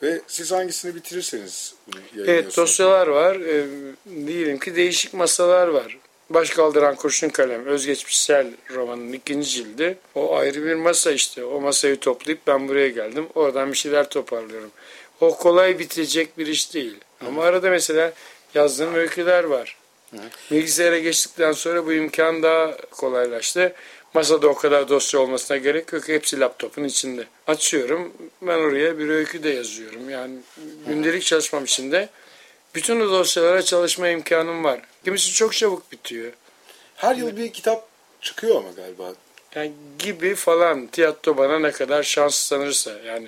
Ve 0.01 0.21
siz 0.27 0.51
hangisini 0.51 0.95
bitirirseniz 0.95 1.73
bunu. 1.87 2.01
Evet 2.25 2.57
dosyalar 2.57 3.07
var. 3.07 3.35
E, 3.35 3.65
diyelim 4.27 4.59
ki 4.59 4.75
değişik 4.75 5.13
masalar 5.13 5.67
var. 5.67 5.97
Baş 6.29 6.49
kaldıran 6.49 6.95
kurşun 6.95 7.29
kalem 7.29 7.65
özgeçmişsel 7.65 8.47
romanın 8.73 9.13
ikinci 9.13 9.49
cildi. 9.49 9.97
O 10.15 10.35
ayrı 10.35 10.65
bir 10.65 10.75
masa 10.75 11.11
işte. 11.11 11.45
O 11.45 11.61
masayı 11.61 11.99
toplayıp 11.99 12.47
ben 12.47 12.67
buraya 12.67 12.89
geldim. 12.89 13.27
Oradan 13.35 13.71
bir 13.71 13.77
şeyler 13.77 14.09
toparlıyorum. 14.09 14.71
O 15.21 15.37
kolay 15.37 15.79
bitirecek 15.79 16.37
bir 16.37 16.47
iş 16.47 16.73
değil. 16.73 16.95
Ama 17.27 17.43
arada 17.43 17.69
mesela 17.69 18.13
yazdığım 18.55 18.95
öyküler 18.95 19.43
var. 19.43 19.77
Bilgisayara 20.51 20.99
geçtikten 20.99 21.51
sonra 21.51 21.85
bu 21.85 21.93
imkan 21.93 22.43
daha 22.43 22.77
kolaylaştı. 22.91 23.73
Masada 24.13 24.47
o 24.47 24.55
kadar 24.55 24.89
dosya 24.89 25.19
olmasına 25.19 25.57
gerek 25.57 25.93
yok. 25.93 26.07
Hepsi 26.07 26.39
laptopun 26.39 26.83
içinde. 26.83 27.23
Açıyorum. 27.47 28.13
Ben 28.41 28.57
oraya 28.57 28.97
bir 28.97 29.09
öykü 29.09 29.43
de 29.43 29.49
yazıyorum. 29.49 30.09
Yani 30.09 30.35
gündelik 30.87 31.23
çalışmam 31.23 31.63
içinde 31.63 32.09
bütün 32.75 32.99
o 32.99 33.11
dosyalara 33.11 33.61
çalışma 33.61 34.09
imkanım 34.09 34.63
var. 34.63 34.81
Kimisi 35.03 35.33
çok 35.33 35.53
çabuk 35.53 35.91
bitiyor. 35.91 36.31
Her 36.95 37.15
yıl 37.15 37.37
bir 37.37 37.53
kitap 37.53 37.87
çıkıyor 38.21 38.55
ama 38.55 38.69
galiba. 38.75 39.13
Yani 39.55 39.71
gibi 39.99 40.35
falan 40.35 40.87
tiyatro 40.87 41.37
bana 41.37 41.59
ne 41.59 41.71
kadar 41.71 42.03
şans 42.03 42.49
tanırsa 42.49 42.91
yani 43.05 43.27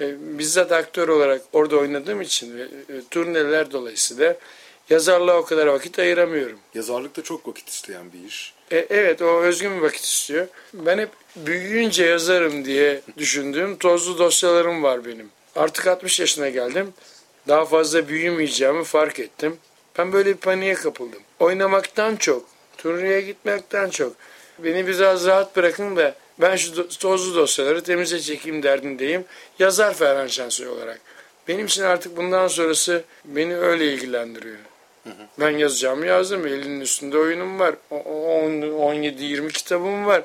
e, 0.00 0.38
bizzat 0.38 0.72
aktör 0.72 1.08
olarak 1.08 1.42
orada 1.52 1.76
oynadığım 1.76 2.22
için 2.22 2.58
ve 2.58 2.62
e, 2.62 3.02
turneler 3.10 3.72
dolayısıyla 3.72 4.36
yazarlığa 4.90 5.38
o 5.38 5.44
kadar 5.44 5.66
vakit 5.66 5.98
ayıramıyorum. 5.98 6.58
Yazarlık 6.74 7.16
da 7.16 7.22
çok 7.22 7.48
vakit 7.48 7.68
isteyen 7.68 8.12
bir 8.12 8.28
iş. 8.28 8.54
E, 8.70 8.86
evet 8.90 9.22
o 9.22 9.40
özgün 9.40 9.76
bir 9.76 9.82
vakit 9.82 10.04
istiyor. 10.04 10.46
Ben 10.72 10.98
hep 10.98 11.10
büyüyünce 11.36 12.04
yazarım 12.04 12.64
diye 12.64 13.00
düşündüğüm 13.18 13.76
tozlu 13.76 14.18
dosyalarım 14.18 14.82
var 14.82 15.04
benim. 15.04 15.30
Artık 15.56 15.86
60 15.86 16.20
yaşına 16.20 16.48
geldim. 16.48 16.92
Daha 17.48 17.64
fazla 17.64 18.08
büyümeyeceğimi 18.08 18.84
fark 18.84 19.20
ettim. 19.20 19.56
Ben 19.98 20.12
böyle 20.12 20.30
bir 20.30 20.36
paniğe 20.36 20.74
kapıldım. 20.74 21.22
Oynamaktan 21.40 22.16
çok, 22.16 22.46
turneye 22.76 23.20
gitmekten 23.20 23.90
çok. 23.90 24.12
Beni 24.58 24.86
biraz 24.86 25.26
rahat 25.26 25.56
bırakın 25.56 25.96
da 25.96 26.14
ben 26.40 26.56
şu 26.56 26.88
tozlu 26.88 27.34
dosyaları 27.34 27.82
temize 27.82 28.20
çekeyim 28.20 28.62
derdindeyim. 28.62 29.24
Yazar 29.58 29.94
Ferhan 29.94 30.26
Şensoy 30.26 30.68
olarak. 30.68 31.00
Benim 31.48 31.66
için 31.66 31.82
artık 31.82 32.16
bundan 32.16 32.48
sonrası 32.48 33.02
beni 33.24 33.56
öyle 33.56 33.92
ilgilendiriyor. 33.92 34.56
Ben 35.40 35.50
yazacağımı 35.50 36.06
yazdım. 36.06 36.46
Elinin 36.46 36.80
üstünde 36.80 37.18
oyunum 37.18 37.58
var. 37.58 37.74
O- 37.90 37.96
o- 37.96 38.40
on- 38.44 38.62
17-20 38.62 39.52
kitabım 39.52 40.06
var. 40.06 40.22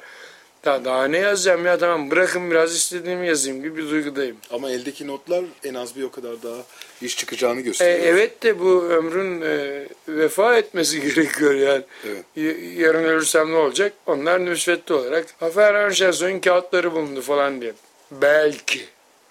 Daha, 0.66 0.86
daha 0.86 1.05
ne 1.07 1.18
yazacağım 1.18 1.66
ya 1.66 1.78
tamam 1.78 2.11
bırakın 2.11 2.51
biraz 2.51 2.76
istediğimi 2.76 3.28
yazayım 3.28 3.64
gibi 3.64 3.78
bir 3.78 3.89
duygudayım. 3.89 4.38
Ama 4.51 4.72
eldeki 4.72 5.07
notlar 5.07 5.43
en 5.64 5.74
az 5.74 5.95
bir 5.95 6.03
o 6.03 6.11
kadar 6.11 6.43
daha 6.43 6.57
iş 7.06 7.18
çıkacağını 7.18 7.60
E, 7.60 7.64
gösteriyor. 7.64 8.06
evet 8.08 8.43
de 8.43 8.60
bu 8.60 8.84
ömrün 8.84 9.41
e, 9.41 9.84
vefa 10.08 10.58
etmesi 10.58 11.01
gerekiyor 11.16 11.54
yani. 11.54 11.84
Evet. 12.08 12.24
Y- 12.36 12.74
yarın 12.84 13.04
ölürsem 13.04 13.51
ne 13.51 13.56
olacak? 13.56 13.93
Onlar 14.06 14.45
nüsvetli 14.45 14.93
olarak 14.95 15.26
Ferhan 15.54 15.89
Şensoy'un 15.89 16.39
kağıtları 16.39 16.91
bulundu 16.91 17.22
falan 17.22 17.62
diye. 17.62 17.74
Belki. 18.12 18.86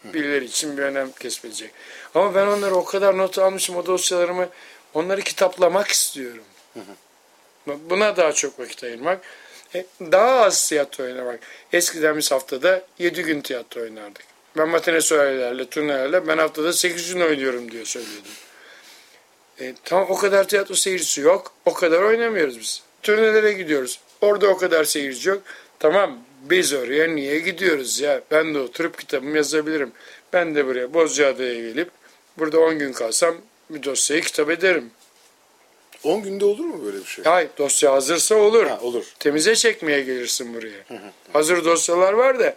Birileri 0.04 0.44
için 0.44 0.76
bir 0.78 0.82
önem 0.82 1.10
kesmeyecek. 1.20 1.70
Ama 2.14 2.34
ben 2.34 2.46
onları 2.46 2.74
o 2.74 2.84
kadar 2.84 3.18
not 3.18 3.38
almışım 3.38 3.76
o 3.76 3.86
dosyalarımı 3.86 4.48
onları 4.94 5.20
kitaplamak 5.22 5.88
istiyorum. 5.88 6.44
Buna 7.66 8.16
daha 8.16 8.32
çok 8.32 8.58
vakit 8.60 8.84
ayırmak. 8.84 9.20
E, 9.74 9.86
Daha 10.00 10.40
az 10.44 10.68
tiyatro 10.68 11.04
oynamak. 11.04 11.40
Eskiden 11.72 12.16
biz 12.16 12.30
haftada 12.32 12.82
7 12.98 13.22
gün 13.22 13.40
tiyatro 13.40 13.80
oynardık. 13.80 14.24
Ben 14.56 14.68
matine 14.68 15.00
söylelerle, 15.00 15.68
turnelerle 15.68 16.28
ben 16.28 16.38
haftada 16.38 16.72
8 16.72 17.14
gün 17.14 17.20
oynuyorum 17.20 17.70
diye 17.72 17.84
söylüyordum. 17.84 18.32
E, 19.60 19.74
tamam 19.84 20.06
o 20.10 20.16
kadar 20.16 20.48
tiyatro 20.48 20.74
seyircisi 20.74 21.20
yok. 21.20 21.52
O 21.64 21.72
kadar 21.74 22.02
oynamıyoruz 22.02 22.60
biz. 22.60 22.82
Turnelere 23.02 23.52
gidiyoruz. 23.52 24.00
Orada 24.20 24.48
o 24.48 24.56
kadar 24.56 24.84
seyirci 24.84 25.28
yok. 25.28 25.42
Tamam 25.78 26.18
biz 26.42 26.72
oraya 26.72 27.08
niye 27.08 27.38
gidiyoruz 27.38 28.00
ya? 28.00 28.20
Ben 28.30 28.54
de 28.54 28.58
oturup 28.58 28.98
kitabımı 28.98 29.36
yazabilirim. 29.36 29.92
Ben 30.32 30.54
de 30.54 30.66
buraya 30.66 30.94
Bozcaada'ya 30.94 31.54
gelip 31.54 31.90
burada 32.38 32.60
10 32.60 32.78
gün 32.78 32.92
kalsam 32.92 33.34
bir 33.70 33.82
dosyayı 33.82 34.22
kitap 34.22 34.50
ederim. 34.50 34.90
10 36.04 36.22
günde 36.22 36.44
olur 36.44 36.64
mu 36.64 36.84
böyle 36.84 36.98
bir 36.98 37.04
şey? 37.04 37.24
Hayır 37.24 37.48
dosya 37.58 37.92
hazırsa 37.92 38.34
olur. 38.34 38.66
Ha, 38.66 38.78
olur. 38.82 39.04
Temize 39.18 39.56
çekmeye 39.56 40.00
gelirsin 40.00 40.54
buraya. 40.54 41.00
Hazır 41.32 41.64
dosyalar 41.64 42.12
var 42.12 42.38
da 42.38 42.56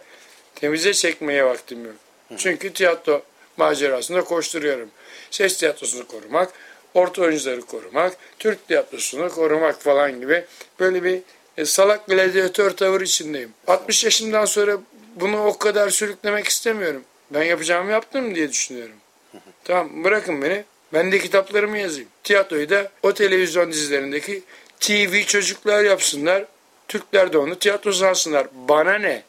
temize 0.60 0.94
çekmeye 0.94 1.44
vaktim 1.44 1.84
yok. 1.84 1.94
Çünkü 2.36 2.72
tiyatro 2.72 3.22
macerasında 3.56 4.24
koşturuyorum. 4.24 4.90
Ses 5.30 5.56
tiyatrosunu 5.56 6.06
korumak, 6.06 6.52
orta 6.94 7.22
oyuncuları 7.22 7.60
korumak, 7.60 8.16
Türk 8.38 8.68
tiyatrosunu 8.68 9.28
korumak 9.28 9.82
falan 9.82 10.20
gibi 10.20 10.44
böyle 10.80 11.04
bir 11.04 11.20
e, 11.56 11.64
salak 11.64 12.06
gladyatör 12.06 12.70
tavır 12.70 13.00
içindeyim. 13.00 13.52
60 13.66 14.04
yaşımdan 14.04 14.44
sonra 14.44 14.78
bunu 15.16 15.44
o 15.44 15.58
kadar 15.58 15.90
sürüklemek 15.90 16.46
istemiyorum. 16.48 17.04
Ben 17.30 17.42
yapacağımı 17.42 17.90
yaptım 17.90 18.34
diye 18.34 18.50
düşünüyorum. 18.50 18.96
Tamam 19.64 20.04
bırakın 20.04 20.42
beni. 20.42 20.64
Ben 20.92 21.12
de 21.12 21.18
kitaplarımı 21.18 21.78
yazayım. 21.78 22.08
Tiyatroyu 22.22 22.70
da 22.70 22.90
o 23.02 23.14
televizyon 23.14 23.72
dizilerindeki 23.72 24.42
TV 24.80 25.22
çocuklar 25.22 25.84
yapsınlar. 25.84 26.44
Türkler 26.88 27.32
de 27.32 27.38
onu 27.38 27.58
tiyatro 27.58 27.92
sansınlar. 27.92 28.46
Bana 28.68 28.94
ne? 28.94 29.22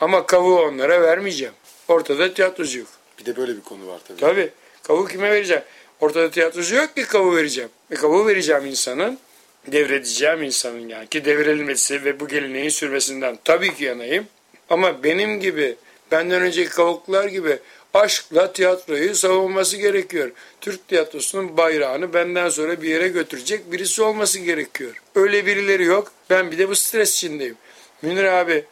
Ama 0.00 0.26
kavuğu 0.26 0.60
onlara 0.60 1.02
vermeyeceğim. 1.02 1.54
Ortada 1.88 2.34
tiyatrocu 2.34 2.78
yok. 2.78 2.88
Bir 3.18 3.24
de 3.24 3.36
böyle 3.36 3.56
bir 3.56 3.60
konu 3.60 3.86
var 3.86 4.00
tabii. 4.08 4.20
Tabii. 4.20 4.50
Kavuğu 4.82 5.06
kime 5.06 5.30
vereceğim? 5.30 5.62
Ortada 6.00 6.30
tiyatrocu 6.30 6.76
yok 6.76 6.96
ki 6.96 7.02
kavuğu 7.02 7.36
vereceğim. 7.36 7.70
E 7.90 7.94
kavuğu 7.94 8.26
vereceğim 8.26 8.66
insanın, 8.66 9.18
devredeceğim 9.66 10.42
insanın 10.42 10.88
yani 10.88 11.06
ki 11.06 11.24
devredilmesi 11.24 12.04
ve 12.04 12.20
bu 12.20 12.28
geleneğin 12.28 12.68
sürmesinden 12.68 13.38
tabii 13.44 13.74
ki 13.74 13.84
yanayım. 13.84 14.26
Ama 14.70 15.04
benim 15.04 15.40
gibi, 15.40 15.76
benden 16.10 16.42
önceki 16.42 16.70
kavuklar 16.70 17.24
gibi 17.24 17.58
aşkla 17.94 18.52
tiyatroyu 18.52 19.14
savunması 19.14 19.76
gerekiyor. 19.76 20.30
Türk 20.60 20.88
tiyatrosunun 20.88 21.56
bayrağını 21.56 22.14
benden 22.14 22.48
sonra 22.48 22.82
bir 22.82 22.88
yere 22.88 23.08
götürecek 23.08 23.72
birisi 23.72 24.02
olması 24.02 24.38
gerekiyor. 24.38 25.02
Öyle 25.14 25.46
birileri 25.46 25.84
yok. 25.84 26.12
Ben 26.30 26.50
bir 26.50 26.58
de 26.58 26.68
bu 26.68 26.76
stres 26.76 27.16
içindeyim. 27.16 27.56
Münir 28.02 28.24
abi 28.24 28.64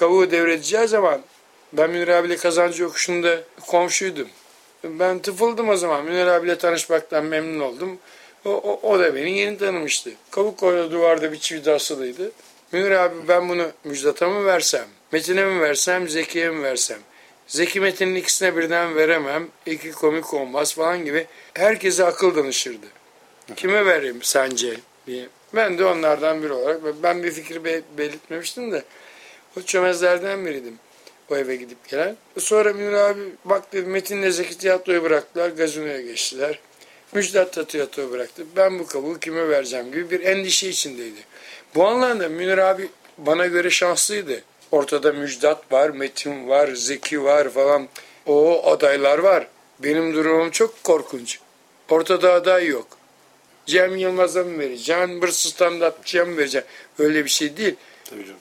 kavuğu 0.00 0.30
devredeceği 0.30 0.88
zaman 0.88 1.20
ben 1.72 1.90
Münir 1.90 2.08
abiyle 2.08 2.36
kazancı 2.36 2.82
yokuşunda 2.82 3.40
komşuydum. 3.66 4.28
Ben 4.84 5.18
tıfıldım 5.18 5.68
o 5.68 5.76
zaman. 5.76 6.04
Münir 6.04 6.26
abiyle 6.26 6.58
tanışmaktan 6.58 7.24
memnun 7.24 7.60
oldum. 7.60 7.98
O, 8.44 8.50
o, 8.50 8.90
o 8.90 8.98
da 8.98 9.14
beni 9.14 9.38
yeni 9.38 9.58
tanımıştı. 9.58 10.10
Kavuk 10.30 10.62
orada 10.62 10.90
duvarda 10.90 11.32
bir 11.32 11.38
çivi 11.38 11.70
asılıydı. 11.70 12.32
Münir 12.72 12.90
abi 12.90 13.14
ben 13.28 13.48
bunu 13.48 13.70
Müjdat'a 13.84 14.28
mı 14.28 14.44
versem, 14.44 14.86
Metin'e 15.12 15.44
mi 15.44 15.60
versem, 15.60 16.08
Zeki'ye 16.08 16.50
mi 16.50 16.62
versem? 16.62 16.98
Zeki 17.46 17.80
Metin'in 17.80 18.14
ikisine 18.14 18.56
birden 18.56 18.96
veremem, 18.96 19.48
iki 19.66 19.92
komik 19.92 20.34
olmaz 20.34 20.74
falan 20.74 21.04
gibi 21.04 21.26
herkese 21.54 22.04
akıl 22.04 22.36
danışırdı. 22.36 22.86
Kime 23.56 23.86
vereyim 23.86 24.22
sence 24.22 24.76
diye. 25.06 25.28
Ben 25.54 25.78
de 25.78 25.84
onlardan 25.84 26.42
biri 26.42 26.52
olarak 26.52 26.80
ben 27.02 27.22
bir 27.22 27.30
fikri 27.30 27.64
be- 27.64 27.82
belirtmemiştim 27.98 28.72
de 28.72 28.84
o 29.56 29.62
çömezlerden 29.62 30.46
biriydim 30.46 30.78
o 31.30 31.36
eve 31.36 31.56
gidip 31.56 31.88
gelen. 31.88 32.16
Sonra 32.38 32.72
Münir 32.72 32.92
abi 32.92 33.20
bak 33.44 33.72
dedi 33.72 33.86
Metin'le 33.86 34.30
Zeki 34.30 34.58
tiyatroyu 34.58 35.02
bıraktılar 35.02 35.48
gazinoya 35.48 36.00
geçtiler. 36.00 36.58
Müjdat 37.12 37.56
da 37.56 37.66
tiyatroyu 37.66 38.10
bıraktı. 38.10 38.42
Ben 38.56 38.78
bu 38.78 38.86
kabuğu 38.86 39.18
kime 39.18 39.48
vereceğim 39.48 39.92
gibi 39.92 40.10
bir 40.10 40.20
endişe 40.20 40.68
içindeydi. 40.68 41.20
Bu 41.74 41.86
anlamda 41.86 42.28
Münir 42.28 42.58
abi 42.58 42.88
bana 43.18 43.46
göre 43.46 43.70
şanslıydı. 43.70 44.42
Ortada 44.72 45.12
Müjdat 45.12 45.72
var, 45.72 45.90
Metin 45.90 46.48
var, 46.48 46.68
Zeki 46.74 47.24
var 47.24 47.48
falan. 47.48 47.88
O 48.26 48.70
adaylar 48.70 49.18
var. 49.18 49.46
Benim 49.78 50.14
durumum 50.14 50.50
çok 50.50 50.84
korkunç. 50.84 51.38
Ortada 51.90 52.32
aday 52.32 52.66
yok. 52.66 52.86
Cem 53.66 53.96
Yılmaz'a 53.96 54.44
mı 54.44 54.58
vereceğim, 54.58 55.22
bir 55.22 55.28
stand-upçıya 55.28 56.24
mı 56.24 56.36
vereceğim? 56.36 56.66
Öyle 56.98 57.24
bir 57.24 57.30
şey 57.30 57.56
değil. 57.56 57.76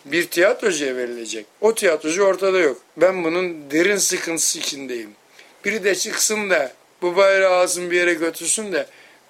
Bir 0.06 0.28
tiyatrocuya 0.28 0.96
verilecek. 0.96 1.46
O 1.62 1.76
tiyatrocu 1.76 2.24
ortada 2.24 2.60
yok. 2.60 2.82
Ben 2.98 3.24
bunun 3.24 3.72
derin 3.72 3.98
sıkıntısı 3.98 4.60
içindeyim. 4.60 5.10
Biri 5.66 5.84
de 5.84 5.96
çıksın 5.96 6.50
da 6.50 6.74
bu 7.02 7.16
bayrağı 7.16 7.54
alsın 7.56 7.92
bir 7.92 7.96
yere 7.98 8.14
götürsün 8.14 8.72
de 8.74 8.86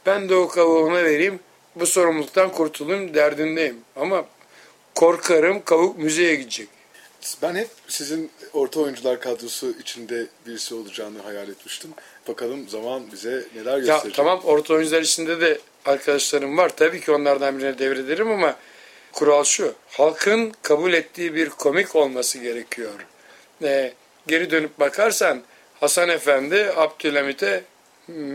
ben 0.05 0.29
de 0.29 0.35
o 0.35 0.47
kavuğuna 0.47 1.03
vereyim. 1.03 1.39
Bu 1.75 1.85
sorumluluktan 1.85 2.51
kurtulayım 2.51 3.13
derdindeyim. 3.13 3.77
Ama 3.95 4.25
korkarım 4.95 5.61
kavuk 5.65 5.97
müzeye 5.97 6.35
gidecek. 6.35 6.67
Ben 7.41 7.55
hep 7.55 7.67
sizin 7.87 8.31
orta 8.53 8.79
oyuncular 8.79 9.19
kadrosu 9.21 9.73
içinde 9.81 10.25
birisi 10.47 10.75
olacağını 10.75 11.21
hayal 11.21 11.49
etmiştim. 11.49 11.91
Bakalım 12.27 12.69
zaman 12.69 13.03
bize 13.11 13.43
neler 13.55 13.71
Ya 13.71 13.77
gösterecek. 13.77 14.13
tamam 14.15 14.41
orta 14.43 14.73
oyuncular 14.73 15.01
içinde 15.01 15.41
de 15.41 15.59
arkadaşlarım 15.85 16.57
var. 16.57 16.71
Tabii 16.75 17.01
ki 17.01 17.11
onlardan 17.11 17.59
birine 17.59 17.79
devrederim 17.79 18.31
ama 18.31 18.55
kural 19.13 19.43
şu. 19.43 19.73
Halkın 19.87 20.53
kabul 20.61 20.93
ettiği 20.93 21.35
bir 21.35 21.49
komik 21.49 21.95
olması 21.95 22.39
gerekiyor. 22.39 23.05
Ee, 23.63 23.93
geri 24.27 24.51
dönüp 24.51 24.79
bakarsan 24.79 25.41
Hasan 25.79 26.09
Efendi 26.09 26.71
Abdülhamit'e 26.75 27.63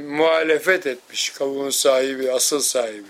muhalefet 0.09 0.87
etmiş. 0.87 1.31
Kavuğun 1.31 1.71
sahibi, 1.71 2.33
asıl 2.33 2.61
sahibi. 2.61 3.09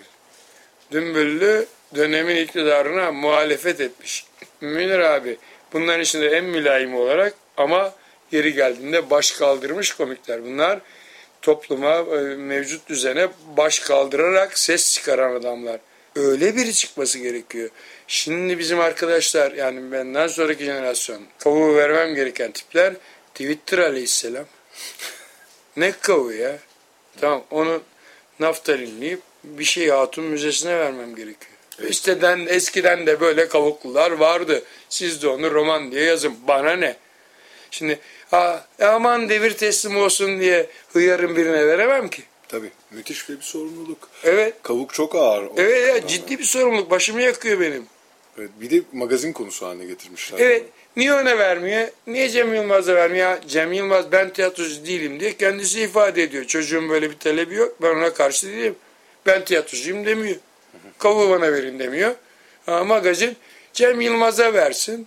Dümbüllü 0.93 1.67
dönemin 1.95 2.37
iktidarına 2.37 3.13
muhalefet 3.13 3.81
etmiş. 3.81 4.27
Münir 4.61 4.99
abi 4.99 5.37
bunların 5.73 6.01
içinde 6.01 6.29
en 6.29 6.45
mülayim 6.45 6.95
olarak 6.95 7.35
ama 7.57 7.95
yeri 8.33 8.55
geldiğinde 8.55 9.11
baş 9.11 9.31
kaldırmış 9.31 9.93
komikler. 9.93 10.45
Bunlar 10.45 10.81
topluma, 11.43 11.95
e, 11.97 12.19
mevcut 12.37 12.89
düzene 12.89 13.29
baş 13.57 13.79
kaldırarak 13.79 14.59
ses 14.59 14.95
çıkaran 14.95 15.35
adamlar. 15.35 15.81
Öyle 16.17 16.57
biri 16.57 16.75
çıkması 16.75 17.19
gerekiyor. 17.19 17.71
Şimdi 18.07 18.59
bizim 18.59 18.81
arkadaşlar 18.81 19.53
yani 19.53 19.93
benden 19.93 20.27
sonraki 20.27 20.65
jenerasyon 20.65 21.23
kavuğu 21.39 21.77
vermem 21.77 22.15
gereken 22.15 22.53
tipler 22.53 22.95
Twitter 23.35 23.79
aleyhisselam. 23.79 24.45
ne 25.77 25.93
kavuğu 25.93 26.33
ya? 26.33 26.59
Tamam 27.21 27.45
onu 27.51 27.83
naftalinleyip 28.41 29.21
bir 29.45 29.65
şey 29.65 29.89
hatun 29.89 30.25
müzesine 30.25 30.79
vermem 30.79 31.17
gerekiyor. 31.17 31.53
İşteden 31.89 32.47
eskiden 32.47 33.07
de 33.07 33.21
böyle 33.21 33.49
kavuklular 33.49 34.11
vardı. 34.11 34.63
Siz 34.89 35.23
de 35.23 35.29
onu 35.29 35.51
roman 35.51 35.93
diye 35.93 36.05
yazın. 36.05 36.35
Bana 36.49 36.73
ne? 36.73 36.97
Şimdi 37.71 37.99
ha, 38.31 38.67
aman 38.83 39.29
devir 39.29 39.51
teslim 39.51 39.97
olsun 39.97 40.41
diye 40.41 40.67
hıyarın 40.93 41.37
birine 41.37 41.67
veremem 41.67 42.09
ki. 42.09 42.23
Tabii 42.55 42.71
müthiş 42.91 43.29
bir 43.29 43.41
sorumluluk. 43.41 44.09
Evet. 44.25 44.55
Kavuk 44.63 44.95
çok 44.95 45.15
ağır. 45.15 45.49
Evet 45.57 45.89
ya 45.89 46.07
ciddi 46.07 46.39
bir 46.39 46.45
sorumluluk. 46.45 46.91
Başımı 46.91 47.23
yakıyor 47.23 47.61
benim. 47.61 47.87
Evet, 48.39 48.51
bir 48.61 48.71
de 48.71 48.83
magazin 48.93 49.33
konusu 49.33 49.67
haline 49.67 49.85
getirmişler. 49.85 50.39
Evet. 50.39 50.65
Niye 50.97 51.15
ona 51.15 51.39
vermiyor? 51.39 51.89
Niye 52.07 52.29
Cem 52.29 52.55
Yılmaz'a 52.55 52.95
vermiyor? 52.95 53.37
Cem 53.49 53.73
Yılmaz 53.73 54.13
ben 54.13 54.33
tiyatrocu 54.33 54.87
değilim 54.87 55.21
diye 55.21 55.37
kendisi 55.37 55.81
ifade 55.81 56.23
ediyor. 56.23 56.45
Çocuğun 56.45 56.89
böyle 56.89 57.11
bir 57.11 57.19
talebi 57.19 57.55
yok. 57.55 57.83
Ben 57.83 57.97
ona 57.97 58.15
karşı 58.15 58.47
değilim. 58.47 58.75
Ben 59.27 59.45
tiyatrocuyum 59.45 60.07
demiyor. 60.07 60.37
Kavuğu 60.99 61.31
bana 61.31 61.53
verin 61.53 61.79
demiyor. 61.79 62.15
Ha, 62.67 62.85
magazin 62.85 63.37
Cem 63.73 64.01
Yılmaz'a 64.01 64.55
versin. 64.55 65.07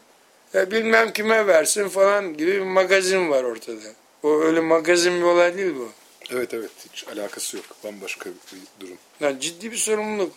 Ya 0.54 0.72
bilmem 0.72 1.14
kime 1.14 1.48
versin 1.48 1.88
falan 1.88 2.38
gibi 2.38 2.52
bir 2.52 2.60
magazin 2.60 3.30
var 3.30 3.44
ortada. 3.44 3.80
O 4.24 4.42
öyle 4.42 4.60
magazin 4.60 5.18
bir 5.18 5.26
olay 5.26 5.58
değil 5.58 5.76
bu. 5.76 5.90
Evet 6.32 6.54
evet 6.54 6.72
hiç 6.92 7.06
alakası 7.08 7.58
yok. 7.58 7.66
Bambaşka 7.84 8.30
bir 8.30 8.86
durum. 8.86 8.98
Yani 9.20 9.42
ciddi 9.42 9.72
bir 9.72 9.78
sorumluluk. 9.78 10.34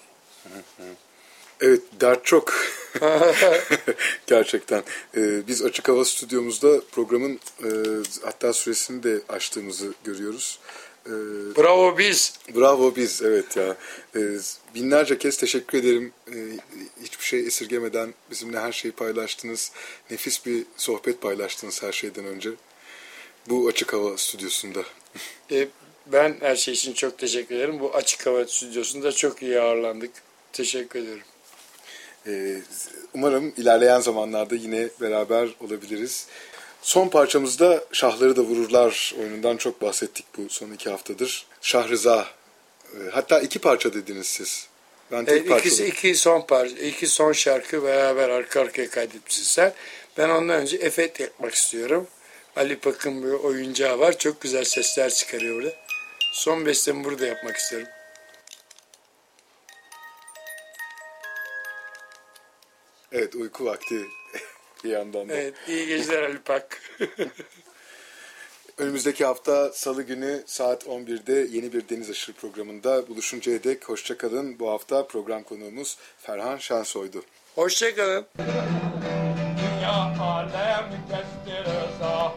Evet 1.61 1.83
dert 2.01 2.25
çok. 2.25 2.55
Gerçekten. 4.27 4.83
Ee, 5.17 5.47
biz 5.47 5.63
Açık 5.63 5.89
Hava 5.89 6.05
Stüdyomuzda 6.05 6.81
programın 6.93 7.41
e, 7.65 7.69
hatta 8.25 8.53
süresini 8.53 9.03
de 9.03 9.21
açtığımızı 9.29 9.95
görüyoruz. 10.05 10.59
Ee, 11.07 11.11
Bravo 11.57 11.99
biz. 11.99 12.35
Bravo 12.57 12.97
biz 12.97 13.23
evet 13.23 13.57
ya. 13.57 13.77
Ee, 14.17 14.21
binlerce 14.75 15.19
kez 15.19 15.37
teşekkür 15.37 15.79
ederim. 15.79 16.13
Ee, 16.29 16.35
hiçbir 17.03 17.25
şey 17.25 17.47
esirgemeden 17.47 18.15
bizimle 18.31 18.61
her 18.61 18.73
şeyi 18.73 18.93
paylaştınız. 18.93 19.73
Nefis 20.11 20.47
bir 20.47 20.65
sohbet 20.77 21.21
paylaştınız 21.21 21.83
her 21.83 21.93
şeyden 21.93 22.25
önce. 22.25 22.51
Bu 23.49 23.69
Açık 23.69 23.93
Hava 23.93 24.19
Stüdyosunda. 24.19 24.85
E, 25.51 25.69
ben 26.07 26.37
her 26.41 26.57
şey 26.57 26.75
için 26.75 26.93
çok 26.93 27.19
teşekkür 27.19 27.55
ederim. 27.55 27.81
Bu 27.81 27.95
açık 27.95 28.27
hava 28.27 28.47
stüdyosunda 28.47 29.13
çok 29.13 29.43
iyi 29.43 29.61
ağırlandık. 29.61 30.11
Teşekkür 30.53 30.99
ederim. 30.99 31.23
Ee, 32.27 32.57
umarım 33.15 33.53
ilerleyen 33.57 34.01
zamanlarda 34.01 34.55
yine 34.55 34.89
beraber 35.01 35.49
olabiliriz. 35.61 36.27
Son 36.83 37.09
parçamızda 37.09 37.85
Şahları 37.93 38.37
da 38.37 38.41
Vururlar 38.41 39.15
oyunundan 39.21 39.57
çok 39.57 39.83
bahsettik 39.83 40.27
bu 40.37 40.49
son 40.49 40.71
iki 40.73 40.91
haftadır. 40.91 41.47
Şahrıza, 41.61 42.27
e, 42.95 42.99
hatta 43.11 43.41
iki 43.41 43.59
parça 43.59 43.95
dediniz 43.95 44.27
siz. 44.27 44.67
Ben 45.13 45.25
tek 45.25 45.49
parça 45.49 45.69
ikisi 45.69 45.87
iki 45.87 46.15
son 46.15 46.41
parça, 46.41 46.77
iki 46.77 47.07
son 47.07 47.33
şarkı 47.33 47.85
beraber 47.85 48.29
arka 48.29 48.61
arkaya 48.61 48.91
kaydetmişsin 48.91 49.45
sen. 49.45 49.73
Ben 50.19 50.29
ondan 50.29 50.61
önce 50.61 50.77
efekt 50.77 51.21
yapmak 51.21 51.55
istiyorum. 51.55 52.07
Ali 52.57 52.79
Pak'ın 52.79 53.23
bir 53.23 53.31
oyuncağı 53.31 53.99
var. 53.99 54.19
Çok 54.19 54.41
güzel 54.41 54.65
sesler 54.65 55.11
çıkarıyor 55.11 55.57
burada. 55.57 55.75
Son 56.33 56.67
bestemi 56.67 57.05
burada 57.05 57.27
yapmak 57.27 57.57
istiyorum. 57.57 57.89
Evet 63.13 63.35
uyku 63.35 63.65
vakti 63.65 64.07
bir 64.85 64.91
yandan 64.91 65.29
da. 65.29 65.35
Evet, 65.35 65.55
iyi 65.69 65.87
geceler 65.87 66.23
Ali 66.23 66.39
Pak. 66.39 66.83
Önümüzdeki 68.79 69.25
hafta 69.25 69.73
Salı 69.73 70.03
günü 70.03 70.43
saat 70.47 70.85
11'de 70.85 71.57
yeni 71.57 71.73
bir 71.73 71.89
Deniz 71.89 72.11
Aşırı 72.11 72.37
programında 72.37 73.09
buluşuncaya 73.09 73.65
dek 73.65 73.89
hoşçakalın. 73.89 74.59
Bu 74.59 74.71
hafta 74.71 75.07
program 75.07 75.43
konuğumuz 75.43 75.99
Ferhan 76.19 76.59
Şensoy'du. 76.59 77.25
Hoşçakalın. 77.55 78.27
Dünya 79.81 79.93
alem 80.21 80.85
kestir 81.09 81.65
rıza 81.65 82.33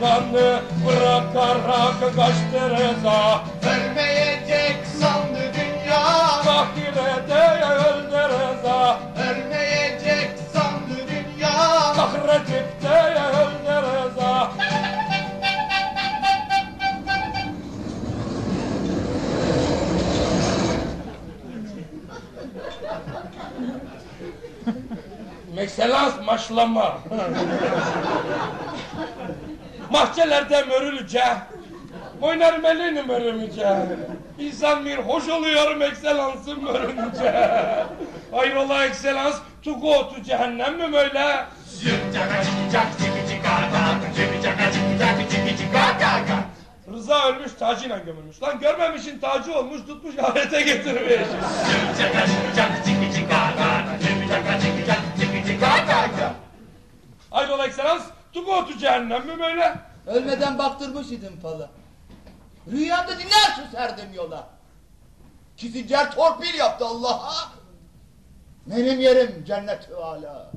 bir 0.00 0.06
organı 0.06 0.60
bırakarak 0.86 2.00
kaçtı 2.16 2.70
rıza 2.70 3.44
Ölmeyecek 3.62 4.86
sandı 5.00 5.42
dünya. 5.54 6.00
Ahirete 6.36 7.64
öldü 7.64 8.22
rıza. 8.28 8.98
Ölmeyecek 9.30 10.30
sandı 10.52 10.96
dünya. 11.08 11.50
Ahirette 11.90 12.96
öldü 13.30 13.74
rıza. 13.86 14.50
Excellence 25.56 26.20
maşlama. 26.26 26.98
Mahçelerde 29.90 30.62
mörülüce. 30.62 31.24
Oynarım 32.22 32.66
elini 32.66 33.02
mörülüce. 33.02 33.76
İnsan 34.38 34.84
bir 34.84 34.98
hoş 34.98 35.28
oluyorum 35.28 35.82
ekselansım 35.82 36.64
mörülüce. 36.64 37.50
Hayrola 38.32 38.84
ekselans, 38.84 39.36
tu 39.62 39.80
go 39.80 40.08
to 40.08 40.22
cehennem 40.22 40.76
mi 40.76 40.92
böyle? 40.92 41.44
Rıza 46.92 47.28
ölmüş 47.28 47.52
tacıyla 47.58 47.98
gömülmüş. 47.98 48.42
Lan 48.42 48.60
görmemişin 48.60 49.18
tacı 49.18 49.54
olmuş 49.54 49.80
tutmuş 49.86 50.18
ahirete 50.18 50.62
getirmiş. 50.62 51.28
Hayrola 57.30 57.66
ekselans, 57.66 58.02
tu 58.32 58.44
go 58.44 58.66
to 58.66 58.78
cehennem 58.78 59.26
mi 59.26 59.38
böyle? 59.38 59.74
Ölmeden 60.06 60.58
baktırmış 60.58 61.06
idim 61.06 61.40
fala. 61.42 61.70
Rüyamda 62.70 63.18
dinlersin 63.18 63.70
serdim 63.72 64.14
yola. 64.14 64.48
Kizinger 65.56 66.12
torpil 66.12 66.54
yaptı 66.54 66.86
Allah'a. 66.86 67.32
Benim 68.66 69.00
yerim 69.00 69.44
cennet-i 69.46 69.94
ala. 69.94 70.50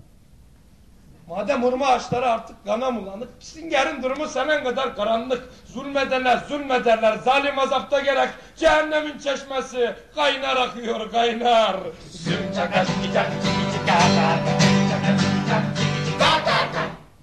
Madem 1.28 1.64
hurma 1.64 1.88
ağaçları 1.88 2.30
artık 2.30 2.66
kana 2.66 2.96
bulanık, 2.96 3.30
Singer'in 3.40 4.04
durumu 4.04 4.28
senin 4.28 4.64
kadar 4.64 4.96
karanlık. 4.96 5.50
Zulmedenler 5.66 6.38
zulmederler, 6.38 7.18
zalim 7.18 7.60
azapta 7.60 8.00
gerek. 8.00 8.30
Cehennemin 8.56 9.18
çeşmesi 9.18 9.96
kaynar 10.16 10.58
akıyor 10.58 11.12
kaynar. 11.12 11.78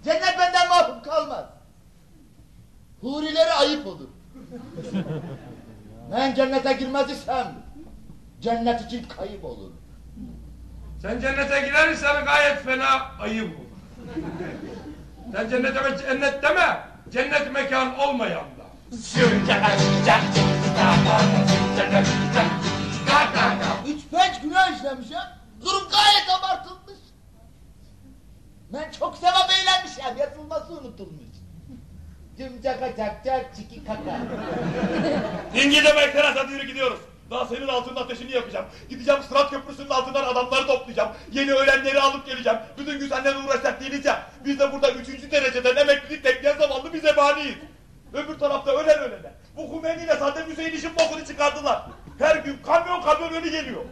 Cennet 0.05 0.39
benden 0.39 0.69
mahrum 0.69 1.03
kalmaz. 1.03 1.45
Hurileri 3.01 3.53
ayıp 3.53 3.87
olur. 3.87 4.09
Ben 6.13 6.35
cennete 6.35 6.73
girmez 6.73 7.11
isem 7.11 7.55
cennet 8.41 8.81
için 8.81 9.09
kayıp 9.09 9.45
olur. 9.45 9.71
Sen 11.03 11.21
cennete 11.21 11.61
girersen 11.61 12.25
gayet 12.25 12.65
fena 12.65 13.01
ayıp 13.21 13.59
olur. 13.59 13.67
Sen 15.33 15.51
cennete 15.51 15.99
cennet 15.99 16.43
deme, 16.43 16.81
cennet 17.11 17.53
mekan 17.53 17.99
olmayan 17.99 18.45
da. 18.45 18.97
Üç 23.87 24.01
beş 24.13 24.41
günah 24.43 24.77
işlemişim. 24.77 25.17
Durum 25.61 25.89
gayet 25.91 26.31
abartılmış. 26.39 26.80
Ben 28.73 28.91
çok 28.91 29.17
sevap 29.17 29.51
eğlenmişim. 29.51 30.19
Yazılması 30.19 30.73
unutulmuş. 30.73 31.31
Cımcaka 32.39 32.97
çak 32.97 33.25
çak 33.25 33.57
çiki 33.57 33.85
kaka. 33.85 34.19
İngi 35.55 35.85
demekler 35.85 36.49
yürü 36.49 36.67
gidiyoruz. 36.67 36.99
Daha 37.31 37.47
senin 37.47 37.69
altının 37.69 37.97
ateşini 37.97 38.33
yakacağım. 38.33 38.67
Gideceğim 38.89 39.21
Sırat 39.29 39.51
Köprüsü'nün 39.51 39.91
altından 39.91 40.25
adamları 40.25 40.67
toplayacağım. 40.67 41.11
Yeni 41.33 41.53
ölenleri 41.53 42.01
alıp 42.01 42.27
geleceğim. 42.27 42.59
Bütün 42.79 42.99
gün 42.99 43.09
seninle 43.09 43.37
uğraşacak 43.37 44.05
ya. 44.05 44.27
Biz 44.45 44.59
de 44.59 44.73
burada 44.73 44.91
üçüncü 44.91 45.31
dereceden 45.31 45.77
emeklilik 45.77 46.25
bekleyen 46.25 46.59
zamanlı 46.59 46.93
bize 46.93 47.17
baniyiz. 47.17 47.57
Öbür 48.13 48.39
tarafta 48.39 48.73
ölen 48.73 48.99
ölene. 48.99 49.33
Bu 49.57 49.77
Hümeyni 49.77 50.03
ile 50.05 50.17
Saddam 50.17 50.49
Hüseyin 50.49 50.73
işin 50.73 50.91
bokunu 50.99 51.27
çıkardılar. 51.27 51.83
Her 52.19 52.37
gün 52.37 52.59
kamyon 52.67 53.03
kamyon 53.03 53.33
ölü 53.33 53.51
geliyor. 53.51 53.85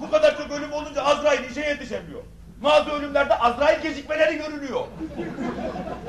Bu 0.00 0.10
kadar 0.10 0.36
çok 0.38 0.50
ölüm 0.50 0.72
olunca 0.72 1.02
Azrail 1.02 1.50
işe 1.50 1.60
yetişemiyor. 1.60 2.22
Bazı 2.60 2.90
ölümlerde 2.90 3.38
Azrail 3.38 3.82
gecikmeleri 3.82 4.36
görülüyor. 4.36 4.86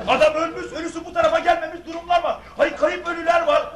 Adam 0.08 0.34
ölmüş, 0.34 0.72
ölüsü 0.72 1.04
bu 1.04 1.12
tarafa 1.12 1.38
gelmemiş 1.38 1.86
durumlar 1.86 2.22
var. 2.22 2.38
Hayır 2.56 2.76
kayıp 2.76 3.08
ölüler 3.08 3.46
var. 3.46 3.72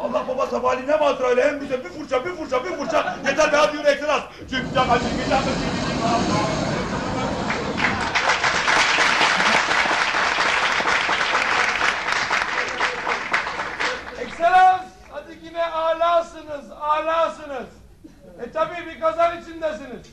Allah 0.00 0.24
baba 0.28 0.46
sabahleyin 0.46 0.88
hem 0.88 1.02
Azrail'e 1.02 1.44
hem 1.44 1.60
bize 1.60 1.84
bir 1.84 1.88
fırça, 1.88 2.24
bir 2.24 2.30
fırça, 2.30 2.64
bir 2.64 2.70
fırça. 2.70 3.16
Yeter 3.26 3.52
be 3.52 3.56
hadi 3.56 3.76
yürü 3.76 3.88
ekran 3.88 4.20
Çünkü 4.50 4.74
can 4.74 4.88
acı 4.88 5.04
geçer 5.04 5.40
Ekselans, 14.20 14.82
hadi 15.10 15.38
yine 15.42 15.64
alasınız, 15.64 16.70
alasınız. 16.80 17.66
E 18.42 18.52
tabi 18.52 18.74
bir 18.86 19.00
kazan 19.00 19.40
içindesiniz. 19.40 20.06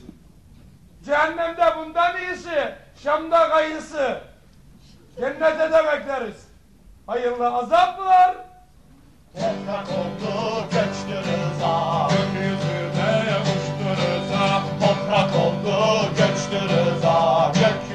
Cehennemde 1.08 1.76
bundan 1.78 2.16
iyisi, 2.16 2.74
Şam'da 3.02 3.48
kayısı. 3.48 4.20
Cennete 5.16 5.72
de 5.72 5.84
bekleriz. 5.84 6.48
Hayırlı 7.06 7.54
azaplar. 7.54 8.34
Toprak 9.34 9.88
oldu 9.88 10.64
göçtü 10.70 11.16
rıza 11.18 12.08
Gökyüzüne 12.10 13.36
uçtu 13.42 13.88
rıza 14.00 14.62
Toprak 14.80 15.34
oldu 15.36 16.06
göçtü 16.16 16.68
rıza 16.68 17.52
Gökyüzüne 17.54 17.87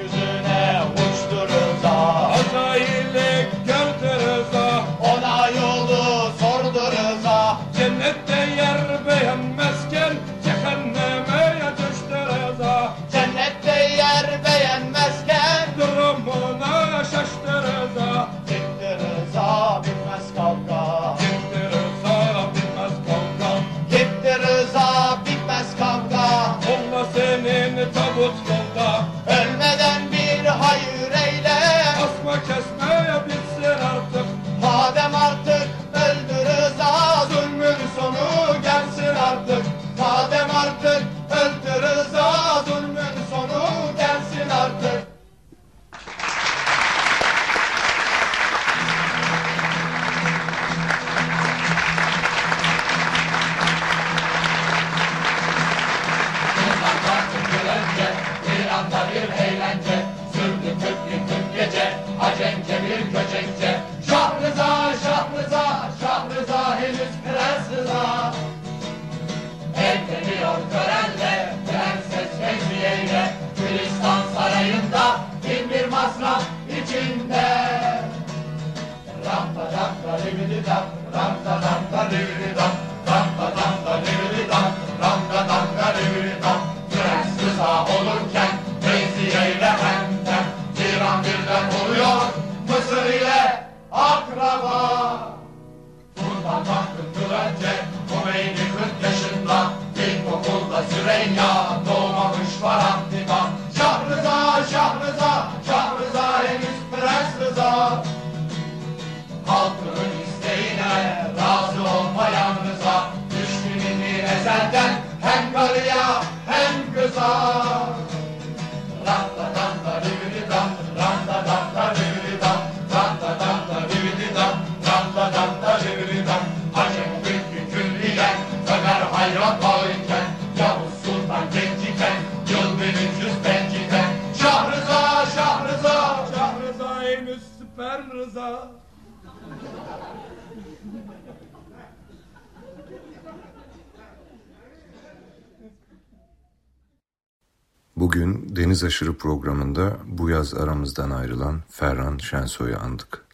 Bugün 148.93 148.99
Deniz 148.99 149.11
Aşırı 149.11 149.17
programında 149.17 149.97
bu 150.05 150.29
yaz 150.29 150.53
aramızdan 150.53 151.09
ayrılan 151.09 151.63
Ferhan 151.69 152.17
Şensoy'u 152.17 152.79
andık. 152.79 153.25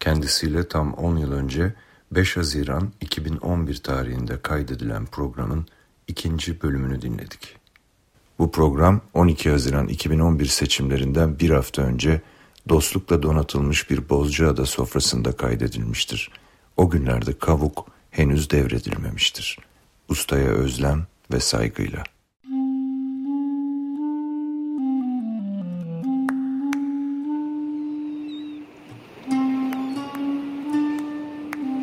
Kendisiyle 0.00 0.68
tam 0.68 0.94
10 0.94 1.16
yıl 1.16 1.32
önce 1.32 1.74
5 2.10 2.36
Haziran 2.36 2.92
2011 3.00 3.76
tarihinde 3.76 4.42
kaydedilen 4.42 5.06
programın 5.06 5.66
ikinci 6.08 6.62
bölümünü 6.62 7.02
dinledik. 7.02 7.56
Bu 8.38 8.50
program 8.50 9.00
12 9.14 9.50
Haziran 9.50 9.88
2011 9.88 10.46
seçimlerinden 10.46 11.38
bir 11.38 11.50
hafta 11.50 11.82
önce 11.82 12.20
dostlukla 12.68 13.22
donatılmış 13.22 13.90
bir 13.90 14.08
Bozcaada 14.08 14.66
sofrasında 14.66 15.32
kaydedilmiştir. 15.32 16.30
O 16.76 16.90
günlerde 16.90 17.38
kavuk 17.38 17.86
henüz 18.10 18.50
devredilmemiştir. 18.50 19.58
Ustaya 20.08 20.48
özlem 20.48 21.06
ve 21.32 21.40
saygıyla. 21.40 22.04